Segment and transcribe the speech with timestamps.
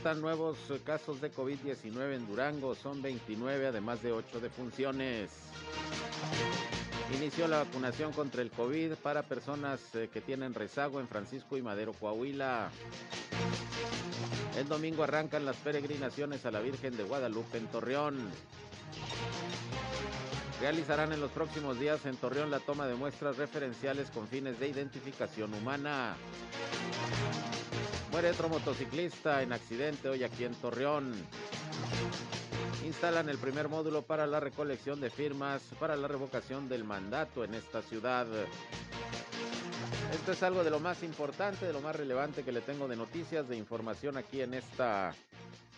[0.00, 5.30] Reportan nuevos casos de COVID-19 en Durango, son 29, además de 8 defunciones.
[7.14, 11.62] Inició la vacunación contra el COVID para personas eh, que tienen rezago en Francisco y
[11.62, 12.70] Madero, Coahuila.
[14.56, 18.30] El domingo arrancan las peregrinaciones a la Virgen de Guadalupe en Torreón.
[20.62, 24.68] Realizarán en los próximos días en Torreón la toma de muestras referenciales con fines de
[24.68, 26.16] identificación humana.
[28.10, 31.14] Muere otro motociclista en accidente hoy aquí en Torreón.
[32.84, 37.54] Instalan el primer módulo para la recolección de firmas para la revocación del mandato en
[37.54, 38.26] esta ciudad.
[40.12, 42.96] Esto es algo de lo más importante, de lo más relevante que le tengo de
[42.96, 45.14] noticias, de información aquí en esta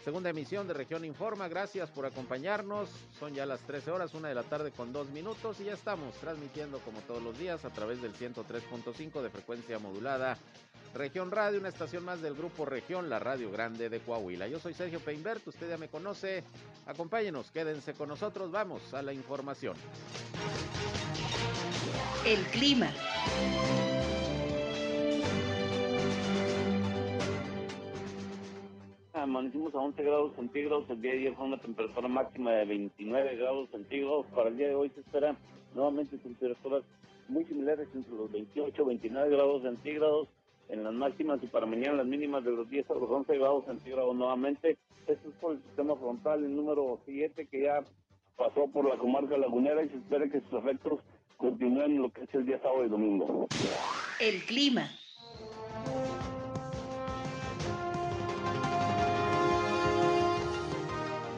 [0.03, 1.49] segunda emisión de Región Informa.
[1.49, 2.89] Gracias por acompañarnos.
[3.19, 6.15] Son ya las 13 horas, una de la tarde con dos minutos y ya estamos
[6.15, 10.39] transmitiendo como todos los días a través del 103.5 de frecuencia modulada
[10.95, 14.47] Región Radio, una estación más del grupo Región, la Radio Grande de Coahuila.
[14.47, 16.45] Yo soy Sergio Peinbert, usted ya me conoce.
[16.87, 19.75] Acompáñenos, quédense con nosotros, vamos a la información.
[22.27, 22.91] El clima.
[29.15, 33.37] Amanecimos a 11 grados centígrados, el día de ayer fue una temperatura máxima de 29
[33.37, 35.37] grados centígrados, para el día de hoy se espera
[35.75, 36.83] nuevamente temperaturas
[37.29, 40.29] muy similares entre los 28 y 29 grados centígrados,
[40.73, 43.67] en las máximas y para mañana las mínimas de los 10 a los 11 grados
[43.67, 44.79] centígrados nuevamente.
[45.07, 47.85] Esto es por el sistema frontal, el número 7 que ya
[48.37, 51.01] pasó por la comarca lagunera y se espera que sus efectos
[51.37, 53.49] continúen lo que es el día sábado y domingo.
[54.19, 54.89] El clima.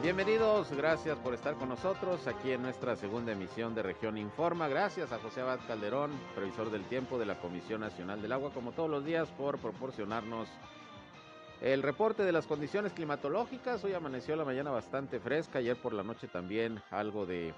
[0.05, 4.67] Bienvenidos, gracias por estar con nosotros aquí en nuestra segunda emisión de Región Informa.
[4.67, 8.71] Gracias a José Abad Calderón, previsor del tiempo de la Comisión Nacional del Agua, como
[8.71, 10.47] todos los días, por proporcionarnos
[11.59, 13.83] el reporte de las condiciones climatológicas.
[13.83, 17.55] Hoy amaneció la mañana bastante fresca, ayer por la noche también algo de,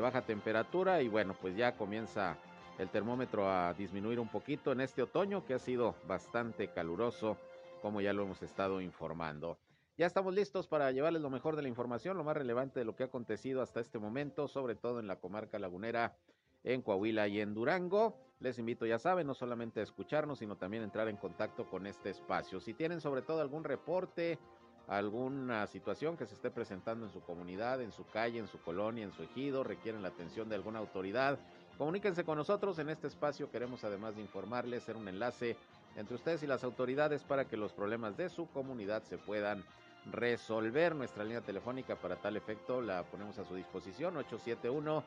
[0.00, 2.36] baja temperatura y bueno, pues ya comienza
[2.78, 7.38] el termómetro a disminuir un poquito en este otoño que ha sido bastante caluroso,
[7.82, 9.58] como ya lo hemos estado informando.
[9.98, 12.94] Ya estamos listos para llevarles lo mejor de la información, lo más relevante de lo
[12.94, 16.14] que ha acontecido hasta este momento, sobre todo en la comarca lagunera,
[16.62, 18.16] en Coahuila y en Durango.
[18.38, 21.84] Les invito, ya saben, no solamente a escucharnos, sino también a entrar en contacto con
[21.84, 22.60] este espacio.
[22.60, 24.38] Si tienen sobre todo algún reporte,
[24.86, 29.02] alguna situación que se esté presentando en su comunidad, en su calle, en su colonia,
[29.02, 31.40] en su ejido, requieren la atención de alguna autoridad,
[31.76, 33.50] comuníquense con nosotros en este espacio.
[33.50, 35.56] Queremos además de informarles, ser un enlace
[35.96, 39.64] entre ustedes y las autoridades para que los problemas de su comunidad se puedan
[40.10, 40.94] resolver.
[40.94, 45.04] Nuestra línea telefónica para tal efecto la ponemos a su disposición, 871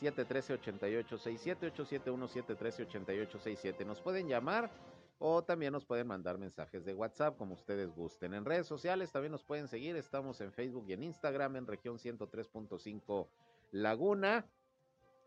[0.00, 3.86] 713-8867, 871-713-8867.
[3.86, 4.70] Nos pueden llamar
[5.18, 8.34] o también nos pueden mandar mensajes de WhatsApp como ustedes gusten.
[8.34, 9.96] En redes sociales también nos pueden seguir.
[9.96, 13.28] Estamos en Facebook y en Instagram en región 103.5
[13.72, 14.46] Laguna.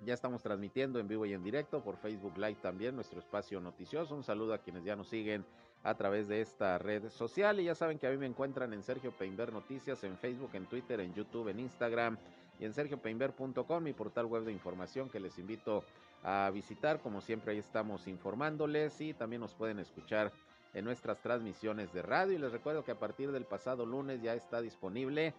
[0.02, 4.16] Ya estamos transmitiendo en vivo y en directo por Facebook Live también nuestro espacio noticioso.
[4.16, 5.44] Un saludo a quienes ya nos siguen
[5.84, 7.60] a través de esta red social.
[7.60, 10.66] Y ya saben que a mí me encuentran en Sergio Peinber Noticias, en Facebook, en
[10.66, 12.18] Twitter, en YouTube, en Instagram
[12.60, 15.84] y en sergiopeinber.com, mi portal web de información que les invito
[16.24, 17.00] a visitar.
[17.00, 20.32] Como siempre, ahí estamos informándoles y también nos pueden escuchar
[20.74, 22.34] en nuestras transmisiones de radio.
[22.34, 25.34] Y les recuerdo que a partir del pasado lunes ya está disponible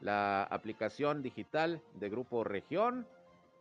[0.00, 3.06] la aplicación digital de Grupo Región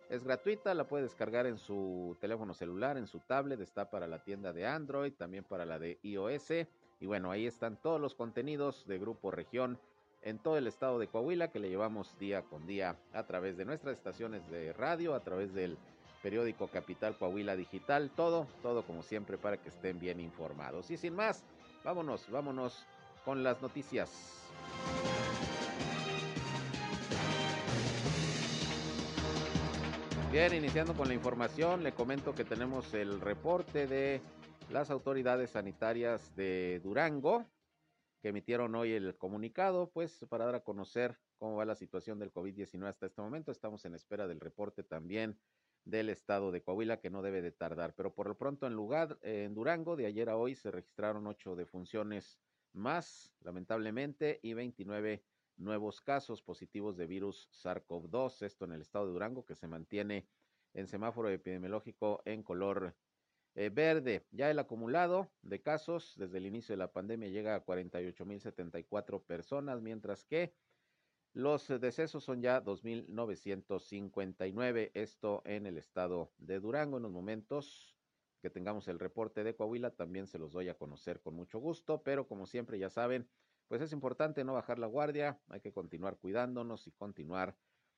[0.10, 4.24] es gratuita, la puede descargar en su teléfono celular, en su tablet, está para la
[4.24, 6.52] tienda de Android, también para la de iOS.
[7.00, 9.80] Y bueno, ahí están todos los contenidos de Grupo Región
[10.22, 13.66] en todo el estado de Coahuila que le llevamos día con día a través de
[13.66, 15.78] nuestras estaciones de radio, a través del
[16.24, 20.90] periódico Capital Coahuila Digital, todo, todo como siempre para que estén bien informados.
[20.90, 21.44] Y sin más,
[21.84, 22.86] vámonos, vámonos
[23.24, 24.10] con las noticias.
[30.36, 34.20] Bien, iniciando con la información, le comento que tenemos el reporte de
[34.70, 37.46] las autoridades sanitarias de Durango,
[38.22, 42.34] que emitieron hoy el comunicado, pues para dar a conocer cómo va la situación del
[42.34, 43.50] COVID-19 hasta este momento.
[43.50, 45.40] Estamos en espera del reporte también
[45.86, 47.94] del estado de Coahuila, que no debe de tardar.
[47.96, 51.56] Pero por lo pronto en lugar, en Durango, de ayer a hoy se registraron ocho
[51.56, 52.42] defunciones
[52.74, 55.24] más, lamentablemente, y 29
[55.58, 60.28] nuevos casos positivos de virus SARS-CoV-2, esto en el estado de Durango, que se mantiene
[60.74, 62.96] en semáforo epidemiológico en color
[63.56, 64.28] eh, verde.
[64.32, 69.82] Ya el acumulado de casos desde el inicio de la pandemia llega a 48.074 personas,
[69.82, 70.54] mientras que
[71.32, 76.98] los decesos son ya 2.959, esto en el estado de Durango.
[76.98, 77.96] En los momentos
[78.42, 82.04] que tengamos el reporte de Coahuila también se los doy a conocer con mucho gusto,
[82.04, 83.30] pero como siempre ya saben,
[83.68, 87.56] pues es importante no bajar la guardia, hay que continuar cuidándonos y continuar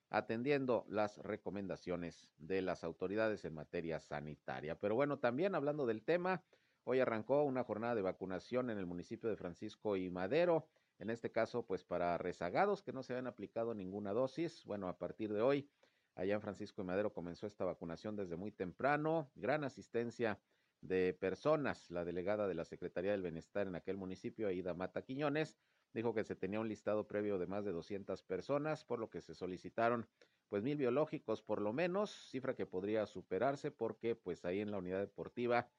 [0.09, 4.79] atendiendo las recomendaciones de las autoridades en materia sanitaria.
[4.79, 6.43] Pero bueno, también hablando del tema,
[6.85, 10.67] hoy arrancó una jornada de vacunación en el municipio de Francisco y Madero,
[10.99, 14.63] en este caso pues para rezagados que no se habían aplicado ninguna dosis.
[14.65, 15.69] Bueno, a partir de hoy,
[16.15, 20.39] allá en Francisco y Madero comenzó esta vacunación desde muy temprano, gran asistencia
[20.87, 21.91] de personas.
[21.91, 25.57] La delegada de la Secretaría del Bienestar en aquel municipio, Aida Mata Quiñones,
[25.93, 29.21] dijo que se tenía un listado previo de más de 200 personas, por lo que
[29.21, 30.07] se solicitaron
[30.49, 34.77] pues mil biológicos por lo menos, cifra que podría superarse porque pues ahí en la
[34.77, 35.69] unidad deportiva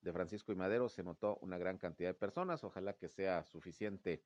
[0.00, 4.24] de Francisco y Madero se notó una gran cantidad de personas, ojalá que sea suficiente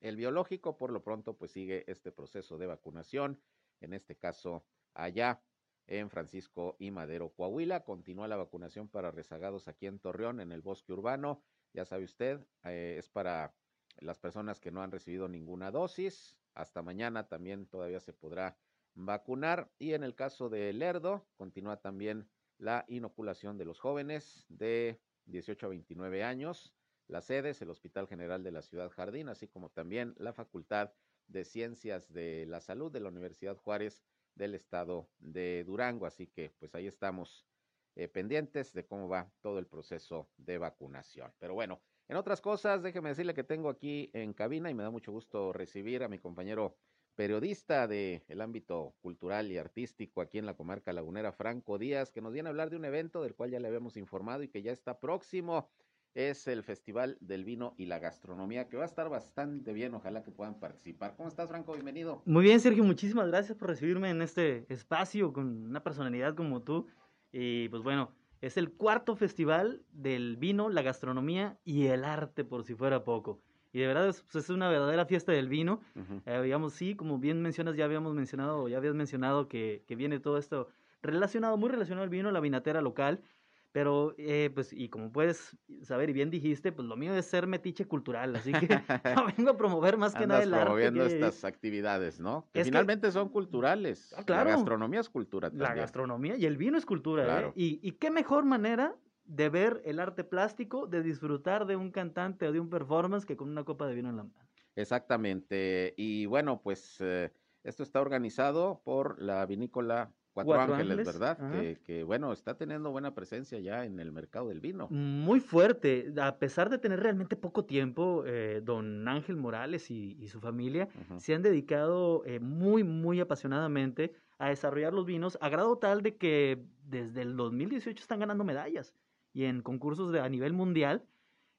[0.00, 3.42] el biológico, por lo pronto pues sigue este proceso de vacunación,
[3.80, 4.64] en este caso
[4.94, 5.42] allá
[5.90, 10.62] en Francisco y Madero, Coahuila, continúa la vacunación para rezagados aquí en Torreón, en el
[10.62, 11.42] bosque urbano,
[11.72, 13.54] ya sabe usted, eh, es para
[13.98, 16.36] las personas que no han recibido ninguna dosis.
[16.54, 18.56] Hasta mañana también todavía se podrá
[18.94, 19.70] vacunar.
[19.78, 22.28] Y en el caso de Lerdo, continúa también
[22.58, 26.72] la inoculación de los jóvenes de 18 a 29 años.
[27.08, 30.92] La sede es el Hospital General de la Ciudad Jardín, así como también la Facultad
[31.26, 34.04] de Ciencias de la Salud de la Universidad Juárez
[34.40, 36.06] del Estado de Durango.
[36.06, 37.46] Así que pues ahí estamos
[37.94, 41.32] eh, pendientes de cómo va todo el proceso de vacunación.
[41.38, 44.90] Pero bueno, en otras cosas, déjeme decirle que tengo aquí en cabina y me da
[44.90, 46.76] mucho gusto recibir a mi compañero
[47.14, 52.22] periodista del el ámbito cultural y artístico aquí en la comarca lagunera, Franco Díaz, que
[52.22, 54.62] nos viene a hablar de un evento del cual ya le habíamos informado y que
[54.62, 55.68] ya está próximo.
[56.14, 59.94] Es el Festival del Vino y la Gastronomía, que va a estar bastante bien.
[59.94, 61.14] Ojalá que puedan participar.
[61.16, 61.72] ¿Cómo estás, Franco?
[61.72, 62.22] Bienvenido.
[62.26, 62.82] Muy bien, Sergio.
[62.82, 66.88] Muchísimas gracias por recibirme en este espacio con una personalidad como tú.
[67.30, 68.10] Y pues bueno,
[68.40, 73.40] es el cuarto festival del vino, la gastronomía y el arte, por si fuera poco.
[73.72, 75.80] Y de verdad es, pues, es una verdadera fiesta del vino.
[76.26, 80.18] Eh, digamos, sí, como bien mencionas, ya habíamos mencionado, ya habías mencionado que, que viene
[80.18, 80.66] todo esto
[81.02, 83.22] relacionado, muy relacionado al vino, la vinatera local.
[83.72, 87.46] Pero, eh, pues, y como puedes saber y bien dijiste, pues lo mío es ser
[87.46, 88.66] metiche cultural, así que
[89.16, 90.64] no vengo a promover más que nada el arte.
[90.64, 92.48] promoviendo estas actividades, ¿no?
[92.52, 94.12] Que finalmente son culturales.
[94.16, 94.50] Ah, claro.
[94.50, 95.68] La gastronomía es cultura también.
[95.68, 97.52] La gastronomía y el vino es cultura, ¿eh?
[97.54, 102.48] Y, y qué mejor manera de ver el arte plástico, de disfrutar de un cantante
[102.48, 104.48] o de un performance que con una copa de vino en la mano.
[104.74, 105.94] Exactamente.
[105.96, 107.32] Y bueno, pues eh,
[107.62, 111.38] esto está organizado por la vinícola Cuatro, Ángeles, ¿verdad?
[111.84, 114.88] Que, bueno, está teniendo buena presencia ya en el mercado del vino.
[114.88, 120.40] Muy fuerte, a pesar de tener realmente poco tiempo, eh, don Ángel Morales y, su
[120.40, 126.02] familia se han dedicado eh, muy, muy apasionadamente a desarrollar los vinos, a grado tal
[126.02, 128.94] de que desde el 2018 están ganando medallas
[129.32, 131.04] y en concursos de, a nivel mundial.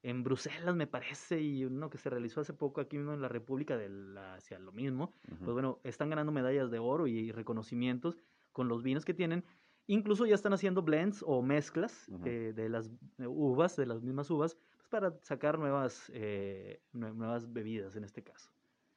[0.04, 3.28] En Bruselas, me parece, y uno que se realizó hace poco aquí mismo en la
[3.28, 8.18] República, de la, hacia lo mismo, pues bueno, están ganando medallas de oro y reconocimientos
[8.52, 9.44] con los vinos que tienen.
[9.88, 14.58] Incluso ya están haciendo blends o mezclas eh, de las uvas, de las mismas uvas,
[14.78, 18.52] pues para sacar nuevas, eh, nuevas bebidas en este caso.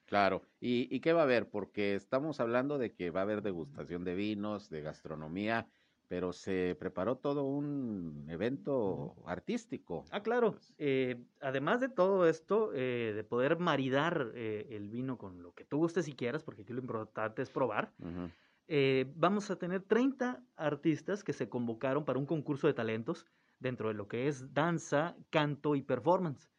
[0.07, 1.49] Claro, ¿Y, ¿Y, qué va a haber?
[1.49, 5.67] Porque estamos hablando de que va a haber degustación de vinos, de gastronomía,
[6.07, 10.05] pero se preparó todo un evento artístico.
[10.11, 10.53] Ah, claro.
[10.53, 15.79] Pues eh, además de todo esto, de poder maridar el vino con lo que tú
[15.79, 17.91] gustes y quieras, porque aquí lo importante es probar.
[18.67, 23.27] Eh, vamos a tener 30 artistas que se convocaron para un concurso de talentos
[23.59, 26.51] dentro de lo que es danza, canto y performance.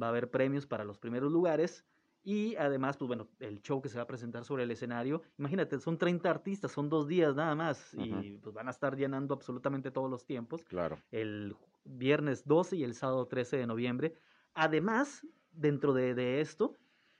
[0.00, 1.84] Va a haber premios para los primeros lugares
[2.24, 5.22] y además, pues bueno, el show que se va a presentar sobre el escenario.
[5.38, 9.34] Imagínate, son 30 artistas, son dos días nada más y pues van a estar llenando
[9.34, 10.64] absolutamente todos los tiempos.
[10.64, 10.98] Claro.
[11.10, 14.14] El viernes 12 y el sábado 13 de noviembre.
[14.54, 16.74] Además, dentro de, de esto,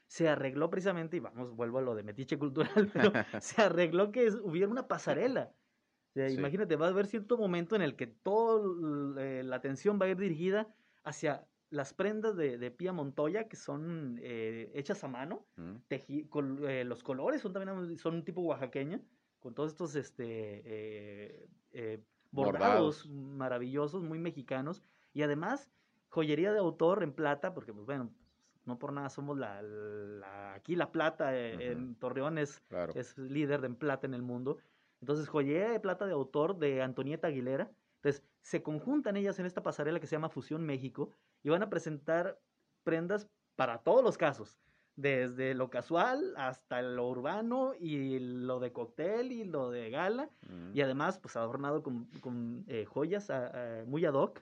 [0.06, 4.28] se arregló precisamente, y vamos, vuelvo a lo de metiche cultural, pero se arregló que
[4.42, 5.52] hubiera una pasarela.
[6.38, 8.62] Imagínate, va a haber cierto momento en el que toda
[9.20, 13.56] eh, la atención va a ir dirigida hacia las prendas de, de Pía Montoya, que
[13.56, 15.46] son eh, hechas a mano.
[15.56, 15.72] Mm.
[15.88, 19.00] teji- col- eh, los colores son también son un tipo oaxaqueña,
[19.40, 21.48] con todos estos este,
[22.30, 23.08] bordados, Bordados.
[23.10, 24.84] maravillosos, muy mexicanos.
[25.12, 25.68] Y además,
[26.10, 28.10] joyería de autor en plata, porque pues bueno,
[28.66, 32.92] no por nada somos la, la- aquí la plata eh, en Torreón es, Claro.
[32.96, 34.58] es líder de en plata en el mundo.
[35.00, 37.70] Entonces, joyería de plata de autor de Antonieta Aguilera.
[37.96, 41.10] Entonces, se conjuntan ellas en esta pasarela que se llama Fusión México
[41.42, 42.38] y van a presentar
[42.84, 44.58] prendas para todos los casos,
[44.96, 50.74] desde lo casual hasta lo urbano y lo de cóctel y lo de gala Mm.
[50.76, 54.40] y además pues adornado con, con, eh, joyas ah, ah, muy ad hoc.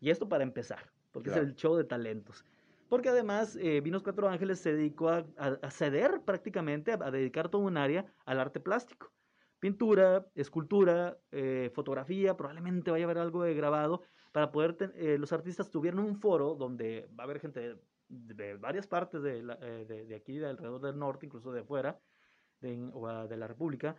[0.00, 0.80] Y esto para empezar,
[1.12, 1.42] porque Claro.
[1.42, 2.44] es el show de talentos.
[2.88, 7.76] Porque además eh, Vinos Cuatro Ángeles se dedicó a, ceder prácticamente, a, dedicar todo un
[7.76, 9.12] área al arte plástico.
[9.60, 14.02] Pintura, escultura, eh, fotografía, probablemente vaya a haber algo de grabado,
[14.32, 17.78] para poder, ten- eh, los artistas tuvieron un foro donde va a haber gente de,
[18.08, 21.60] de varias partes de, la- eh, de, de aquí, de alrededor del norte, incluso de
[21.60, 21.98] afuera,
[22.60, 23.96] de, o, de la República,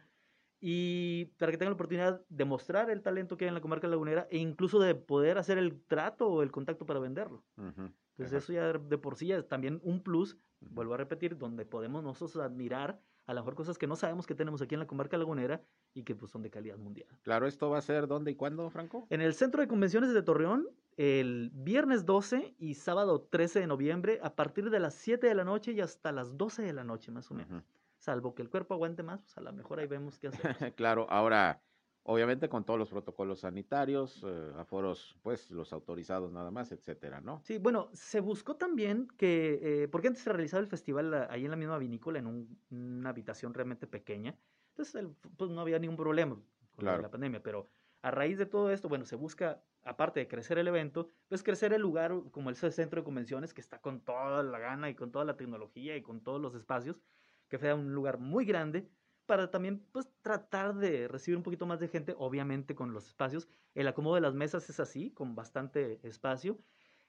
[0.62, 3.88] y para que tengan la oportunidad de mostrar el talento que hay en la comarca
[3.88, 7.44] lagunera e incluso de poder hacer el trato o el contacto para venderlo.
[7.58, 7.94] Ujú.
[8.20, 8.44] Entonces Ajá.
[8.44, 12.44] eso ya de por sí es también un plus, vuelvo a repetir, donde podemos nosotros
[12.44, 15.64] admirar a lo mejor cosas que no sabemos que tenemos aquí en la comarca lagunera
[15.94, 17.08] y que pues son de calidad mundial.
[17.22, 19.08] Claro, ¿esto va a ser dónde y cuándo, Franco?
[19.10, 24.20] En el Centro de Convenciones de Torreón, el viernes 12 y sábado 13 de noviembre,
[24.22, 27.12] a partir de las 7 de la noche y hasta las 12 de la noche
[27.12, 27.64] más o menos.
[28.00, 30.74] Salvo que el cuerpo aguante más, pues a lo mejor ahí vemos qué hacer.
[30.76, 31.62] claro, ahora,
[32.04, 37.46] obviamente con todos los protocolos sanitarios, eh, aforos, pues los autorizados nada más, etcétera, ¿no?
[37.46, 41.46] Sí, bueno, se buscó también que, eh, porque antes se realizaba el festival ah, ahí
[41.46, 44.38] en la misma vinícola, en un- una habitación realmente pequeña,
[44.70, 46.44] entonces el- pues no había ningún problema
[46.76, 47.02] con Claro.
[47.02, 47.68] la pandemia, pero
[48.02, 51.74] a raíz de todo esto, bueno, se busca, aparte de crecer el evento, pues crecer
[51.74, 55.12] el lugar como el centro de convenciones que está con toda la gana y con
[55.12, 57.02] toda la tecnología y con todos los espacios,
[57.50, 58.90] que sea un lugar muy grande
[59.30, 63.48] para también pues tratar de recibir un poquito más de gente, obviamente con los espacios.
[63.76, 66.58] El acomodo de las mesas es así, con bastante espacio.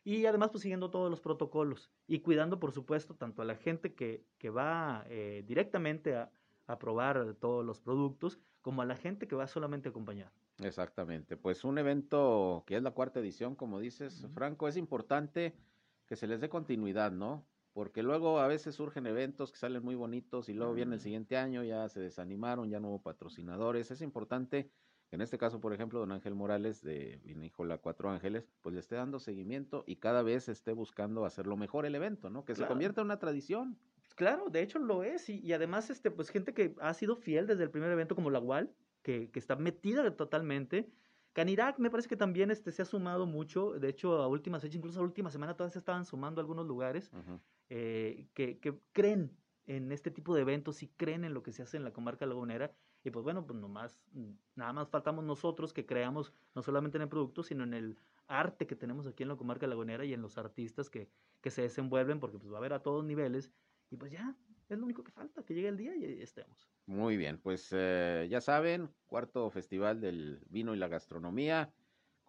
[0.05, 3.95] Y además, pues siguiendo todos los protocolos y cuidando, por supuesto, tanto a la gente
[3.95, 6.31] que, que va eh, directamente a,
[6.67, 10.31] a probar todos los productos, como a la gente que va solamente a acompañar.
[10.59, 14.27] Exactamente, pues un evento que es la cuarta edición, como dices.
[14.35, 15.55] Franco, es importante
[16.05, 17.47] que se les dé continuidad, ¿no?
[17.81, 21.03] Porque luego a veces surgen eventos que salen muy bonitos y luego viene el Mm.
[21.03, 23.91] siguiente año, ya se desanimaron, ya no hubo patrocinadores.
[23.91, 24.71] Es importante
[25.09, 28.81] que en este caso, por ejemplo, don Ángel Morales de Vinícola Cuatro Ángeles, pues le
[28.81, 32.45] esté dando seguimiento y cada vez esté buscando hacerlo mejor el evento, ¿no?
[32.45, 33.79] Que se convierta en una tradición.
[34.15, 35.31] Claro, de hecho lo es.
[35.31, 38.29] Y, y además, este, pues gente que ha sido fiel desde el primer evento, como
[38.29, 40.93] la UAL, que, que está metida totalmente.
[41.33, 43.71] Canirac me parece que también este, se ha sumado mucho.
[43.73, 47.11] De hecho, a últimas fechas, incluso a última semana, todavía se estaban sumando algunos lugares
[47.15, 47.41] Ujú.
[47.71, 49.37] Eh, que, que creen
[49.67, 52.27] en este tipo de eventos y creen en lo que se hace en la comarca
[52.27, 52.73] lagunera.
[53.05, 57.03] Y pues bueno, pues nomás, mm, nada más faltamos nosotros que creamos no solamente en
[57.03, 57.97] el producto, sino en el
[58.27, 61.09] arte que tenemos aquí en la comarca lagunera y en los artistas que,
[61.41, 63.51] que se desenvuelven, porque pues va a haber a todos niveles.
[63.91, 64.37] Y pues ya,
[64.69, 66.69] es lo único que falta, que llegue el día y estemos.
[66.87, 71.73] Muy bien, pues eh, ya saben, cuarto festival del vino y la gastronomía,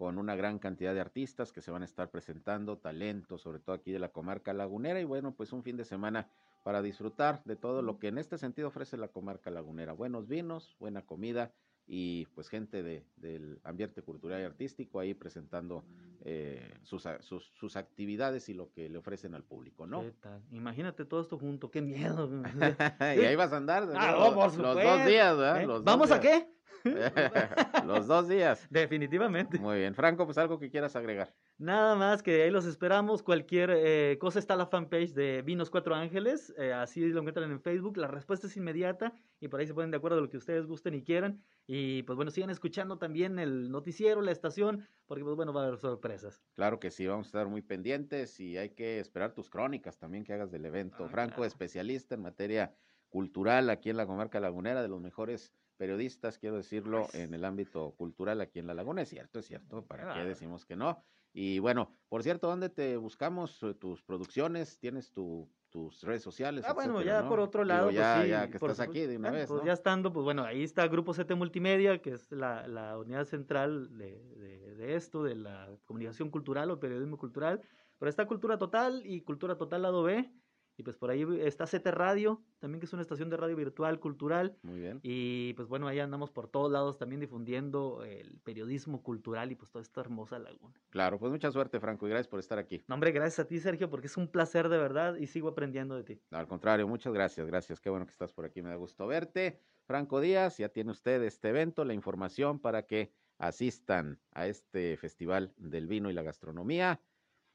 [0.01, 3.75] con una gran cantidad de artistas que se van a estar presentando, talentos, sobre todo
[3.75, 6.27] aquí de la comarca lagunera, y bueno, pues un fin de semana
[6.63, 9.93] para disfrutar de todo lo que en este sentido ofrece la comarca lagunera.
[9.93, 11.51] Buenos vinos, buena comida
[11.85, 15.83] y pues gente de, del ambiente cultural y artístico ahí presentando
[16.25, 20.01] eh, sus, sus, sus actividades y lo que le ofrecen al público, ¿no?
[20.01, 20.41] ¿Qué tal?
[20.49, 22.27] Imagínate todo esto junto, qué miedo.
[23.01, 25.61] y ahí vas a andar Ah, los, no, los dos días, ¿verdad?
[25.61, 25.67] ¿eh?
[25.67, 26.47] Los dos ¿Vamos a qué?
[27.85, 28.67] Los dos días.
[28.69, 29.59] Definitivamente.
[29.59, 29.95] Muy bien.
[29.95, 31.33] Franco, pues algo que quieras agregar.
[31.57, 33.23] Nada más que ahí los esperamos.
[33.23, 36.53] Cualquier eh, cosa está la fanpage de Vinos Cuatro Ángeles.
[36.57, 37.97] eh, así lo encuentran en Facebook.
[37.97, 40.65] La respuesta es inmediata y por ahí se ponen de acuerdo a lo que ustedes
[40.65, 41.43] gusten y quieran.
[41.67, 45.67] Y pues bueno, sigan escuchando también el noticiero, la estación, porque pues bueno, va a
[45.67, 46.41] haber sorpresas.
[46.55, 50.23] Claro que sí, vamos a estar muy pendientes y hay que esperar tus crónicas también
[50.23, 51.05] que hagas del evento.
[51.05, 51.47] Ah, Franco, claro.
[51.47, 52.75] especialista en materia
[53.09, 57.15] cultural aquí en la comarca lagunera, de los mejores periodistas, quiero decirlo, Pues.
[57.15, 59.01] en el ámbito cultural aquí en la laguna.
[59.01, 61.03] Es cierto, es cierto, ¿para qué decimos que no?
[61.33, 64.77] Y bueno, por cierto, ¿dónde te buscamos eh, tus producciones?
[64.77, 66.65] ¿Tienes tu, tus redes sociales?
[66.67, 67.29] Ah, bueno, ya ¿no?
[67.29, 69.47] por otro Digo, lado, pues ya, sí, ya que por estás aquí de una vez,
[69.47, 69.65] Pues ¿no?
[69.65, 73.97] ya estando, pues bueno, ahí está Grupo CT Multimedia, que es la, la unidad central
[73.97, 77.59] de, de- de esto, de la comunicación cultural o periodismo cultural.
[77.97, 80.31] Pero está Cultura Total y Cultura Total Lado B.
[80.77, 83.99] Y pues por ahí está CT Radio, también que es una estación de radio virtual,
[83.99, 84.57] cultural.
[84.63, 84.99] Muy bien.
[85.03, 89.69] Y pues bueno, ahí andamos por todos lados también difundiendo el periodismo cultural y pues
[89.69, 90.73] toda esta hermosa laguna.
[90.89, 92.83] Claro, pues mucha suerte, Franco, y gracias por estar aquí.
[92.87, 95.95] No, hombre, gracias a ti, Sergio, porque es un placer de verdad y sigo aprendiendo
[95.95, 96.21] de ti.
[96.31, 97.79] al contrario, muchas gracias, gracias.
[97.79, 99.59] Qué bueno que estás por aquí, me da gusto verte.
[99.85, 105.53] Franco Díaz, ya tiene usted este evento, la información para que asistan a este Festival
[105.57, 107.01] del Vino y la Gastronomía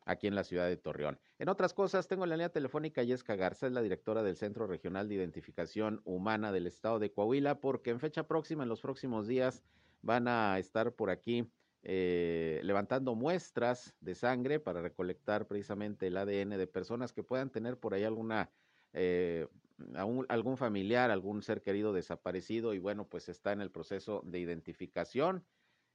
[0.07, 1.19] aquí en la ciudad de Torreón.
[1.39, 4.67] En otras cosas, tengo en la línea telefónica Yesca Garza, es la directora del Centro
[4.67, 9.27] Regional de Identificación Humana del Estado de Coahuila, porque en fecha próxima, en los próximos
[9.27, 9.63] días,
[10.01, 11.51] van a estar por aquí
[11.83, 17.79] eh, levantando muestras de sangre para recolectar precisamente el ADN de personas que puedan tener
[17.79, 18.51] por ahí alguna
[18.93, 19.47] eh,
[19.95, 25.45] algún familiar, algún ser querido desaparecido y bueno, pues está en el proceso de identificación.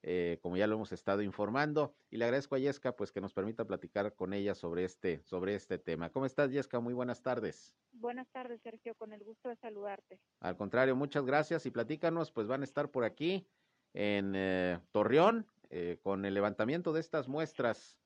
[0.03, 3.34] Eh, como ya lo hemos estado informando, y le agradezco a Yesca pues que nos
[3.34, 6.10] permita platicar con ella sobre este, sobre este tema.
[6.10, 6.79] ¿Cómo estás, Yesca?
[6.79, 7.75] Muy buenas tardes.
[7.91, 10.20] Buenas tardes, Sergio, con el gusto de saludarte.
[10.39, 13.48] Al contrario, muchas gracias y platícanos, pues van a estar por aquí
[13.93, 17.98] en eh, Torreón eh, con el levantamiento de estas muestras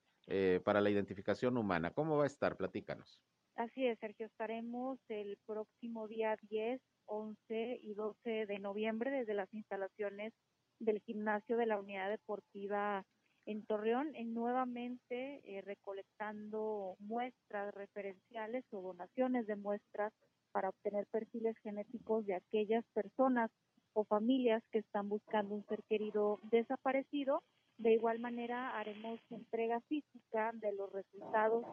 [0.64, 1.92] para la identificación humana.
[1.92, 2.56] ¿Cómo va a estar?
[2.56, 3.22] Platícanos.
[3.54, 9.52] Así es, Sergio, estaremos el próximo día 10, 11 y 12 de noviembre desde las
[9.54, 10.34] instalaciones
[10.78, 13.04] del gimnasio de la unidad deportiva
[13.46, 20.12] en Torreón, en nuevamente eh, recolectando muestras referenciales o donaciones de muestras
[20.52, 23.50] para obtener perfiles genéticos de aquellas personas
[23.92, 27.42] o familias que están buscando un ser querido desaparecido.
[27.78, 31.64] De igual manera, haremos entrega física de los resultados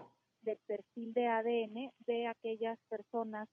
[0.42, 3.48] del perfil de ADN de aquellas personas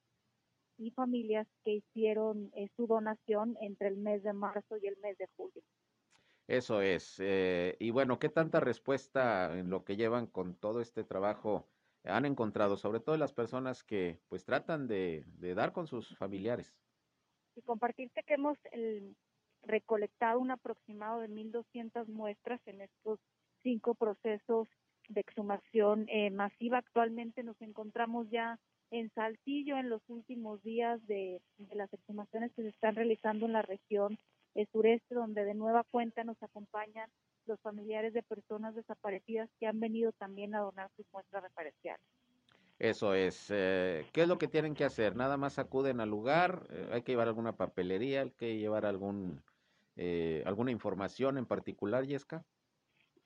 [0.81, 5.19] y familias que hicieron eh, su donación entre el mes de marzo y el mes
[5.19, 5.63] de julio.
[6.49, 7.17] Eso es.
[7.21, 11.69] Eh, y bueno, ¿qué tanta respuesta en lo que llevan con todo este trabajo
[12.05, 16.75] han encontrado, sobre todo las personas que pues tratan de, dar con sus familiares?
[17.55, 18.59] Y compartirte que hemos
[19.63, 23.21] recolectado un aproximado de 1.200 muestras en estos
[23.63, 24.67] cinco procesos
[25.09, 26.79] de exhumación eh, masiva.
[26.79, 28.59] Actualmente nos encontramos ya
[28.91, 31.41] en Saltillo en los últimos días de,
[31.73, 34.19] las exhumaciones que se están realizando en la región
[34.73, 37.09] sureste, donde de nueva cuenta nos acompañan
[37.47, 42.05] los familiares de personas desaparecidas que han venido también a donar sus muestras referenciales.
[42.79, 43.49] Eso es.
[43.50, 45.15] Eh, ¿Qué es lo que tienen que hacer?
[45.15, 49.43] Nada más acuden al lugar, eh, hay que llevar alguna papelería, hay que llevar algún
[49.97, 52.43] eh, alguna información en particular, Yesca.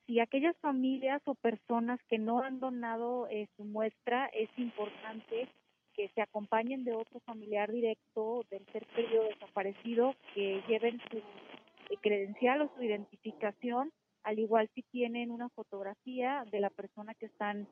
[0.05, 5.47] Si aquellas familias o personas que no han donado eh, su muestra, es importante
[5.93, 11.97] que se acompañen de otro familiar directo del ser querido desaparecido, que lleven su eh,
[12.01, 13.91] credencial o su identificación,
[14.23, 17.67] al igual si tienen una fotografía de la persona que están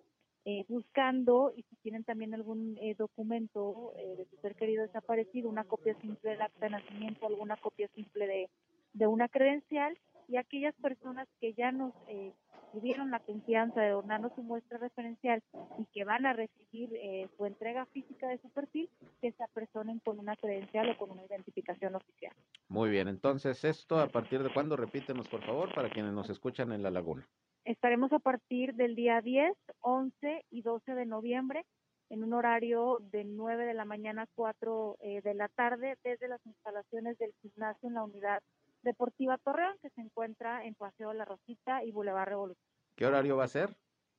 [0.45, 5.95] eh, buscando y si tienen también algún documento de su ser querido desaparecido, una copia
[6.01, 8.49] simple del acta de nacimiento, alguna copia simple de,
[8.93, 12.31] de una credencial, y aquellas personas que ya nos eh,
[12.73, 15.41] tuvieron la confianza de donarnos su muestra referencial
[15.77, 18.89] y que van a recibir eh, su entrega física de su perfil,
[19.21, 22.33] que se apersonen con una credencial o con una identificación oficial.
[22.69, 26.71] Muy bien, entonces esto a partir de cuándo, repítenos por favor, para quienes nos escuchan
[26.71, 27.27] en La Laguna.
[27.65, 31.65] Estaremos a partir del día 10, 11 y 12 de noviembre
[32.09, 36.27] en un horario de 9 de la mañana a 4 eh, de la tarde desde
[36.27, 38.43] las instalaciones del gimnasio en la unidad
[38.83, 42.63] Deportiva Torreón, que se encuentra en Paseo La Rosita y Boulevard Revolución.
[42.95, 43.75] ¿Qué horario va a ser?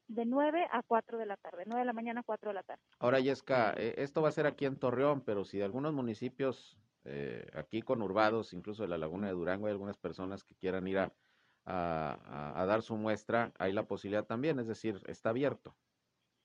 [0.08, 2.62] De 9 a 4 de la tarde, 9 de la mañana a 4 de la
[2.62, 2.82] tarde.
[2.98, 6.78] Ahora, Yesca, eh, esto va a ser aquí en Torreón, pero si de algunos municipios
[7.04, 10.98] eh, aquí conurbados, incluso de la Laguna de Durango, hay algunas personas que quieran ir
[10.98, 11.12] a,
[11.66, 15.74] a, dar su muestra, hay la posibilidad también, es decir, está abierto.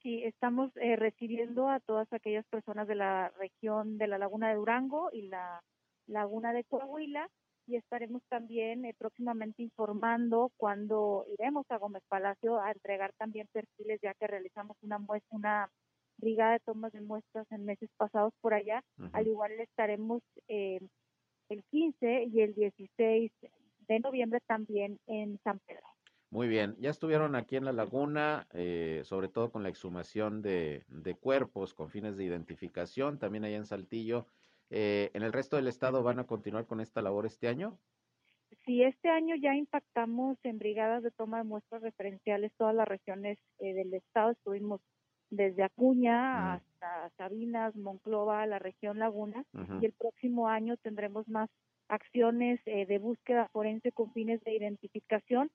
[0.01, 4.55] Sí, estamos eh, recibiendo a todas aquellas personas de la región de la Laguna de
[4.55, 5.62] Durango y la
[6.08, 7.29] Laguna de Coahuila
[7.69, 13.99] y estaremos también eh, próximamente informando cuando iremos a Gómez Palacio a entregar también perfiles
[14.01, 15.71] ya que realizamos una muestra, una
[16.17, 18.84] brigada de tomas de muestras en meses pasados por allá.
[19.13, 20.79] Al igual estaremos eh,
[21.49, 23.32] el 15 y el 16
[23.88, 25.86] de noviembre también en San Pedro.
[26.32, 30.84] Muy bien, ya estuvieron aquí en la laguna, eh, sobre todo con la exhumación de,
[30.88, 34.27] de cuerpos con fines de identificación, también allá en Saltillo
[34.69, 37.79] eh, ¿En el resto del estado van a continuar con esta labor este año?
[38.65, 43.38] Sí, este año ya impactamos en brigadas de toma de muestras referenciales todas las regiones
[43.60, 44.32] eh, del estado.
[44.32, 44.82] Estuvimos
[45.29, 49.43] desde Acuña hasta Sabinas, Monclova, la región Laguna,
[49.82, 51.49] y el próximo año tendremos más
[51.88, 55.51] acciones eh, de búsqueda forense con fines de identificación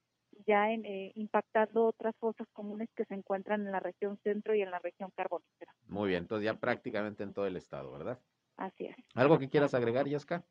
[0.46, 4.62] ya en, eh, impactando otras fosas comunes que se encuentran en la región centro y
[4.62, 5.72] en la región carbonífera.
[5.86, 8.18] Muy bien, entonces ya prácticamente en todo el estado, ¿verdad?
[8.56, 8.96] Así es.
[9.14, 10.44] ¿Algo que quieras agregar, Yesca?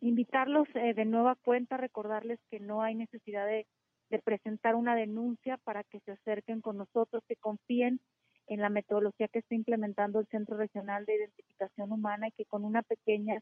[0.00, 3.66] Invitarlos eh, de nueva cuenta, recordarles que no hay necesidad de,
[4.10, 8.00] de presentar una denuncia para que se acerquen con nosotros, que confíen
[8.46, 12.64] en la metodología que está implementando el Centro Regional de Identificación Humana y que con
[12.64, 13.40] una pequeña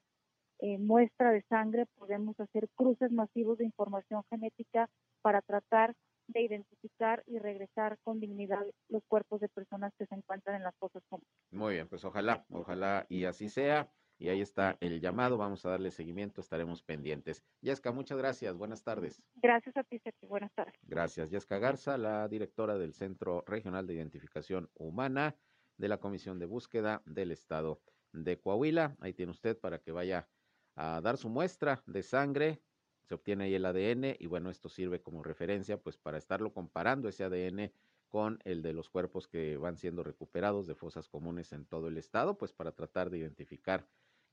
[0.59, 4.89] eh, muestra de sangre podemos hacer cruces masivos de información genética
[5.23, 5.95] para tratar
[6.29, 10.75] de identificar y regresar con dignidad los cuerpos de personas que se encuentran en las
[10.77, 11.29] fosas comunes.
[11.53, 13.89] Muy bien, pues ojalá, ojalá y así sea.
[14.19, 17.45] Y ahí está el llamado, vamos a darle seguimiento, estaremos pendientes.
[17.61, 19.23] Yesca, muchas gracias, buenas tardes.
[19.35, 20.75] Gracias a ti, Sergio, buenas tardes.
[20.83, 25.37] Gracias, Yesca Garza, la directora del Centro Regional de Identificación Humana
[25.77, 28.97] de la Comisión de Búsqueda del Estado de Coahuila.
[29.01, 30.29] Ahí tiene usted para que vaya
[30.75, 32.63] a dar su muestra de sangre,
[33.03, 37.09] se obtiene ahí el ADN y bueno, esto sirve como referencia pues para estarlo comparando
[37.09, 37.73] ese ADN
[38.09, 41.99] con el de los cuerpos que van siendo recuperados de fosas comunes en todo el
[41.99, 43.87] estado, pues para tratar de identificar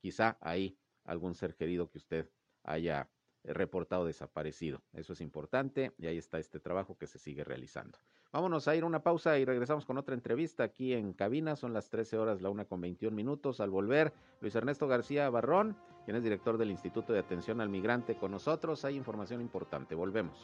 [0.03, 2.29] quizá ahí algún ser querido que usted
[2.63, 3.09] haya
[3.43, 4.81] eh, reportado desaparecido.
[4.91, 7.97] Eso es importante y ahí está este trabajo que se sigue realizando.
[8.33, 11.55] Vámonos a ir a una pausa y regresamos con otra entrevista aquí en cabina.
[11.55, 13.61] Son las 13 horas, la una con 21 minutos.
[13.61, 14.11] Al volver,
[14.41, 18.83] Luis Ernesto García Barrón, quien es director del Instituto de Atención al Migrante, con nosotros.
[18.83, 19.95] Hay información importante.
[19.95, 20.37] Volvemos.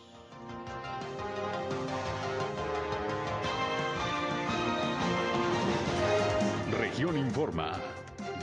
[6.71, 7.98] Región Informa.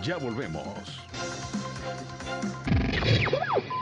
[0.06, 1.02] Ya volvemos.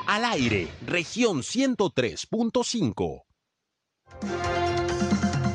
[0.07, 3.25] Al aire, región 103.5.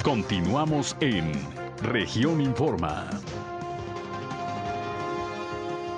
[0.03, 1.31] Continuamos en
[1.81, 3.09] región Informa.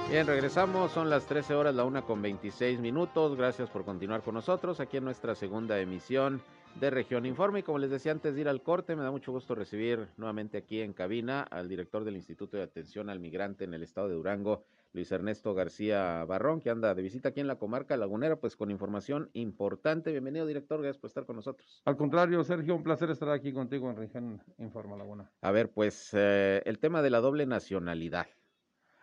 [0.10, 3.36] Bien, regresamos, son las 13 horas, la una con 26 minutos.
[3.36, 6.42] Gracias por continuar con nosotros aquí en nuestra segunda emisión
[6.80, 7.60] de Región Informe.
[7.60, 10.58] Y como les decía antes de ir al corte, me da mucho gusto recibir nuevamente
[10.58, 14.16] aquí en cabina al director del Instituto de Atención al Migrante en el estado de
[14.16, 18.56] Durango, Luis Ernesto García Barrón, que anda de visita aquí en la comarca lagunera, pues
[18.56, 20.12] con información importante.
[20.12, 21.82] Bienvenido, director, gracias por estar con nosotros.
[21.86, 25.32] Al contrario, Sergio, un placer estar aquí contigo en Región Informa Laguna.
[25.42, 28.28] A ver, pues eh, el tema de la doble nacionalidad.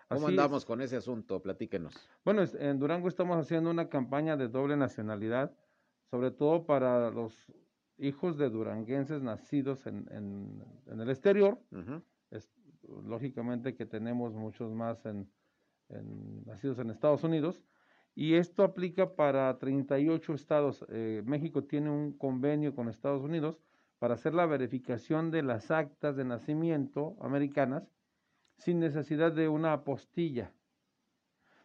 [0.08, 0.66] ¿Cómo Así andamos es.
[0.66, 1.40] con ese asunto?
[1.42, 1.94] Platíquenos.
[2.24, 5.52] Bueno, en Durango estamos haciendo una campaña de doble nacionalidad,
[6.10, 7.52] sobre todo para los
[7.98, 11.60] hijos de duranguenses nacidos en, en- en el exterior.
[12.30, 12.50] Es-
[13.04, 15.30] lógicamente que tenemos muchos más en,
[15.88, 17.62] en- nacidos en Estados Unidos.
[18.14, 20.84] Y esto aplica para 38 estados.
[20.88, 23.60] Eh, México tiene un convenio con Estados Unidos
[23.98, 27.92] para hacer la verificación de las actas de nacimiento americanas
[28.56, 30.52] sin necesidad de una apostilla.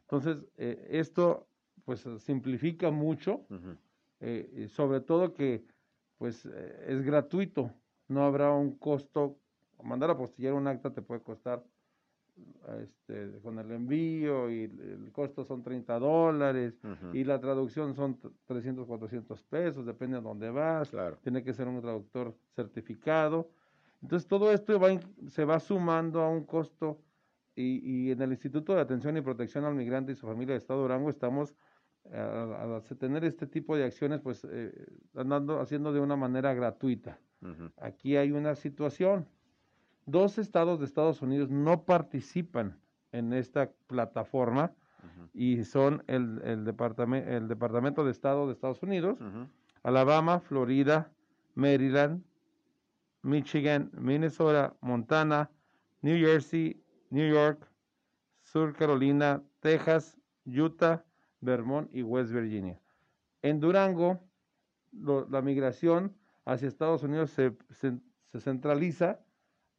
[0.02, 1.48] Entonces, eh, esto
[1.86, 3.46] pues simplifica mucho.
[4.26, 5.66] Eh, y sobre todo que
[6.18, 7.72] pues eh, es gratuito,
[8.08, 9.38] no habrá un costo,
[9.84, 11.62] mandar a apostillar un acta te puede costar
[12.82, 16.80] este, con el envío y el, costo son 30 dólares
[17.14, 21.18] y la traducción son t- 300, 400 pesos, depende de dónde vas, Claro.
[21.22, 23.50] tiene que ser un traductor certificado.
[24.02, 24.90] Entonces todo esto va
[25.28, 27.00] se va sumando a un costo
[27.56, 30.60] y, y en el Instituto de Atención y Protección al Migrante y su familia de
[30.60, 31.56] Estado de Durango estamos eh,
[32.12, 34.74] al tener este tipo de acciones pues eh,
[35.16, 37.20] andando haciendo de una manera gratuita.
[37.78, 39.28] Aquí hay una situación.
[40.06, 42.78] Dos estados de Estados Unidos no participan
[43.12, 44.74] en esta plataforma
[45.34, 49.18] y son el, el, departamen- el Departamento de Estado de Estados Unidos.
[49.84, 51.12] Alabama, Florida,
[51.56, 52.24] Maryland,
[53.22, 55.50] Michigan, Minnesota, Montana,
[56.02, 57.70] New Jersey, New York,
[58.44, 61.04] Sur Carolina, Texas, Utah,
[61.44, 62.80] Vermont y West Virginia.
[63.42, 64.20] En Durango,
[64.92, 68.00] lo- la migración hacia Estados Unidos se, se-
[68.32, 69.20] se centraliza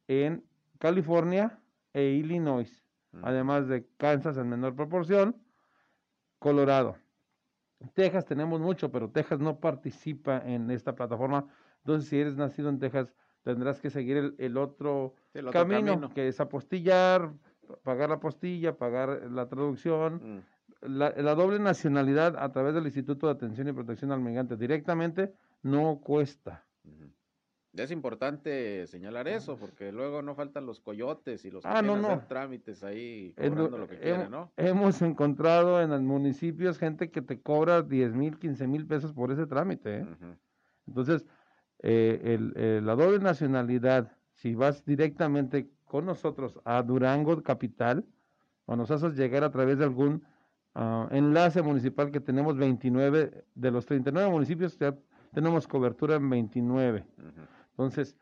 [0.07, 0.43] en
[0.79, 1.59] California
[1.93, 3.25] e Illinois, Ujú.
[3.25, 5.35] además de Kansas en menor proporción,
[6.39, 6.97] Colorado.
[7.93, 11.47] Texas tenemos mucho, pero Texas no participa en esta plataforma.
[11.79, 15.61] Entonces, si eres nacido en Texas, tendrás que seguir el, el otro, Sí, el otro
[15.61, 16.13] camino, camino.
[16.13, 17.31] que es apostillar,
[17.83, 20.39] pagar la apostilla, pagar la traducción, Mm.
[20.87, 25.33] La, la doble nacionalidad a través del Instituto de Atención y Protección al Migrante directamente
[25.63, 26.65] no cuesta.
[27.73, 31.95] Es importante señalar eso, porque luego no faltan los coyotes y los que Ah, no,
[31.95, 32.23] hacer no.
[32.27, 34.53] trámites ahí En cobrando lo que quieren, ¿no?
[34.55, 39.29] Hemos encontrado en los municipios gente que te cobra 10 mil, 15 mil pesos por
[39.31, 39.99] ese trámite.
[39.99, 40.07] ¿eh?
[40.87, 41.25] Entonces,
[41.79, 48.05] eh, el- eh, la doble nacionalidad, si vas directamente con nosotros a Durango Capital,
[48.65, 50.23] o nos haces llegar a través de algún
[50.75, 54.93] ah, enlace municipal que tenemos 29, de los 39 municipios, ya
[55.33, 57.05] tenemos cobertura en 29.
[57.71, 58.17] Entonces,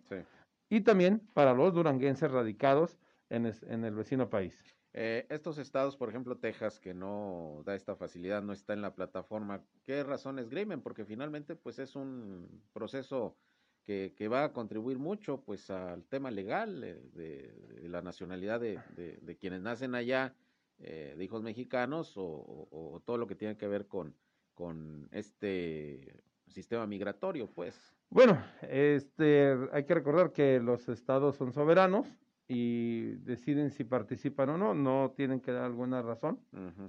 [0.70, 2.96] y también para los duranguenses radicados
[3.28, 4.58] en, en el vecino país.
[4.94, 8.94] Eh, estos estados, por ejemplo, Texas, que no da esta facilidad, no está en la
[8.94, 10.80] plataforma, ¿qué razones grimen?
[10.80, 13.36] Porque finalmente, pues es un proceso
[13.84, 18.80] que, que va a contribuir mucho, pues, al tema legal eh, de, la nacionalidad de,
[19.20, 20.34] de, quienes nacen allá
[20.78, 24.14] eh, de hijos mexicanos o, todo lo que tiene que ver con,
[24.54, 27.94] con este sistema migratorio, pues.
[28.10, 32.06] Bueno, este, hay que recordar que los estados son soberanos
[32.48, 36.38] y deciden si participan o no, no tienen que dar alguna razón,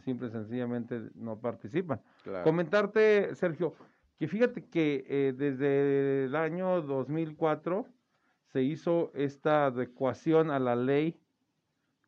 [0.04, 2.00] simple y sencillamente no participan.
[2.44, 3.74] Comentarte, Sergio,
[4.20, 7.86] que fíjate que eh, desde el año 2004
[8.52, 11.20] se hizo esta adecuación a la ley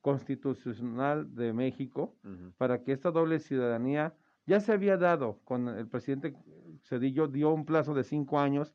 [0.01, 2.15] constitucional de México
[2.57, 4.13] para que esta doble ciudadanía
[4.45, 6.35] ya se había dado con el presidente
[6.83, 8.73] Cedillo dio un plazo de cinco años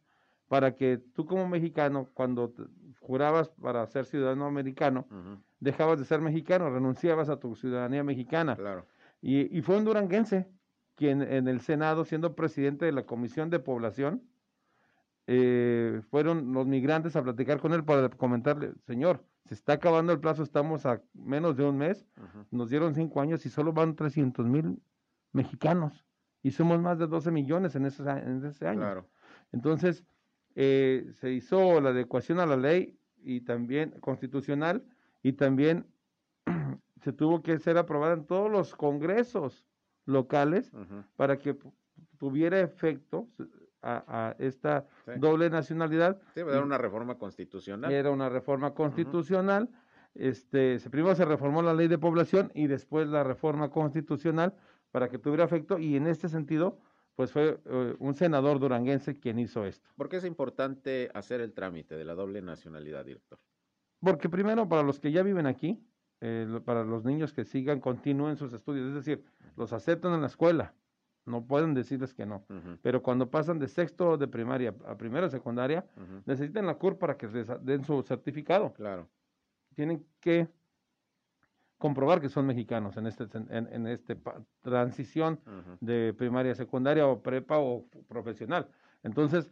[0.48, 2.52] para que tú como mexicano cuando
[3.00, 5.06] jurabas para ser ciudadano americano
[5.60, 8.56] dejabas de ser mexicano renunciabas a tu ciudadanía mexicana.
[8.56, 8.86] Claro.
[9.20, 10.48] y, y, fue un duranguense
[10.94, 14.22] quien en el Senado siendo presidente de la Comisión de Población
[15.26, 20.20] eh, fueron los migrantes a platicar con él para comentarle señor se está acabando el
[20.20, 22.06] plazo, estamos a menos de un mes,
[22.50, 24.82] nos dieron cinco años y solo van 300 mil
[25.32, 26.04] mexicanos.
[26.42, 29.06] Y somos más de 12 millones en ese, en ese año.
[29.52, 30.04] Entonces,
[30.54, 34.84] eh, se hizo la adecuación a la ley y también constitucional
[35.22, 35.86] y también
[37.02, 39.66] se tuvo que ser aprobada en todos los congresos
[40.06, 40.70] locales
[41.16, 41.56] para que
[42.18, 43.28] tuviera efecto
[43.84, 44.86] a, esta
[45.18, 46.20] doble nacionalidad.
[46.34, 47.92] Debe era una reforma constitucional.
[47.92, 49.68] Era una reforma constitucional.
[50.14, 54.54] este, primero se reformó la ley de población y después la reforma constitucional
[54.90, 56.78] para que tuviera efecto y en este sentido,
[57.16, 59.90] pues fue eh, un senador duranguense quien hizo esto.
[59.96, 63.38] ¿Por qué es importante hacer el trámite de la doble nacionalidad, director?
[63.98, 65.84] Porque primero, para los que ya viven aquí,
[66.20, 69.24] eh, para los niños que sigan, continúen sus estudios, es decir,
[69.56, 70.74] los aceptan en la escuela,
[71.26, 72.44] no pueden decirles que no.
[72.82, 75.84] Pero cuando pasan de sexto de primaria a primera secundaria,
[76.26, 78.72] necesitan la CUR para que les den su certificado.
[78.72, 79.08] Claro.
[79.74, 80.48] Tienen que
[81.78, 84.16] comprobar que son mexicanos en este en, en este
[84.60, 85.40] transición
[85.80, 88.68] de primaria a secundaria o prepa o profesional.
[89.02, 89.50] Entonces,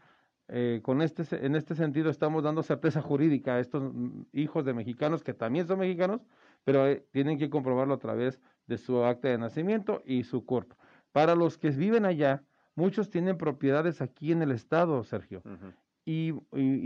[0.49, 3.93] eh, con este en este sentido estamos dando certeza jurídica a estos
[4.33, 6.21] hijos de mexicanos que también son mexicanos,
[6.65, 10.73] pero eh, tienen que comprobarlo a través de su acta de nacimiento y su CURP.
[11.13, 12.43] Para los que viven allá,
[12.75, 15.43] muchos tienen propiedades aquí en el estado, Sergio,
[16.05, 16.33] y,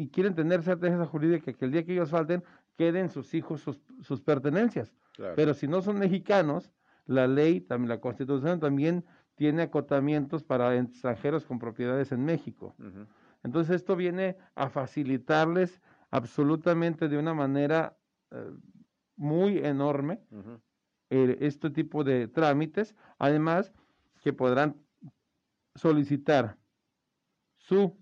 [0.09, 2.45] quieren tener certeza jurídica que el día que ellos falten,
[2.77, 4.93] queden sus hijos sus, pertenencias.
[5.35, 6.73] Pero si no son mexicanos,
[7.07, 9.05] la ley, también la constitución también
[9.37, 12.75] tiene acotamientos para extranjeros con propiedades en México.
[13.43, 17.97] Entonces esto viene a facilitarles absolutamente de una manera
[18.31, 18.51] eh,
[19.17, 20.21] muy enorme
[21.09, 22.95] este tipo de trámites.
[23.19, 23.73] Además,
[24.27, 24.75] que podrán
[25.77, 26.57] solicitar
[27.59, 27.97] su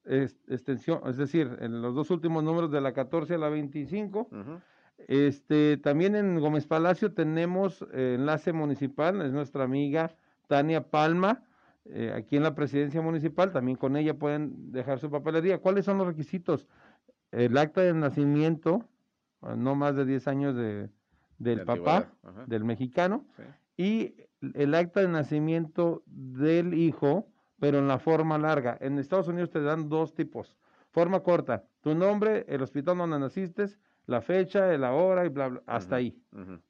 [0.05, 4.29] extensión, es decir, en los dos últimos números de la 14 a la 25.
[5.07, 10.15] este, también en Gómez Palacio tenemos eh, enlace municipal, es nuestra amiga
[10.47, 11.43] Tania Palma,
[12.15, 15.59] aquí en la presidencia municipal, también con ella pueden dejar su papelería.
[15.59, 16.67] ¿Cuáles son los requisitos?
[17.31, 18.85] El acta de nacimiento,
[19.41, 20.89] no más de 10 años de,
[21.39, 22.11] del papá,
[22.45, 23.25] del mexicano,
[23.77, 24.15] y
[24.53, 27.30] el acta de nacimiento del hijo,
[27.61, 28.75] pero en la forma larga.
[28.81, 30.57] En Estados Unidos te dan dos tipos.
[30.89, 33.67] Forma corta, tu nombre, el hospital donde naciste,
[34.07, 36.19] la fecha, la hora y bla, bla, hasta ahí.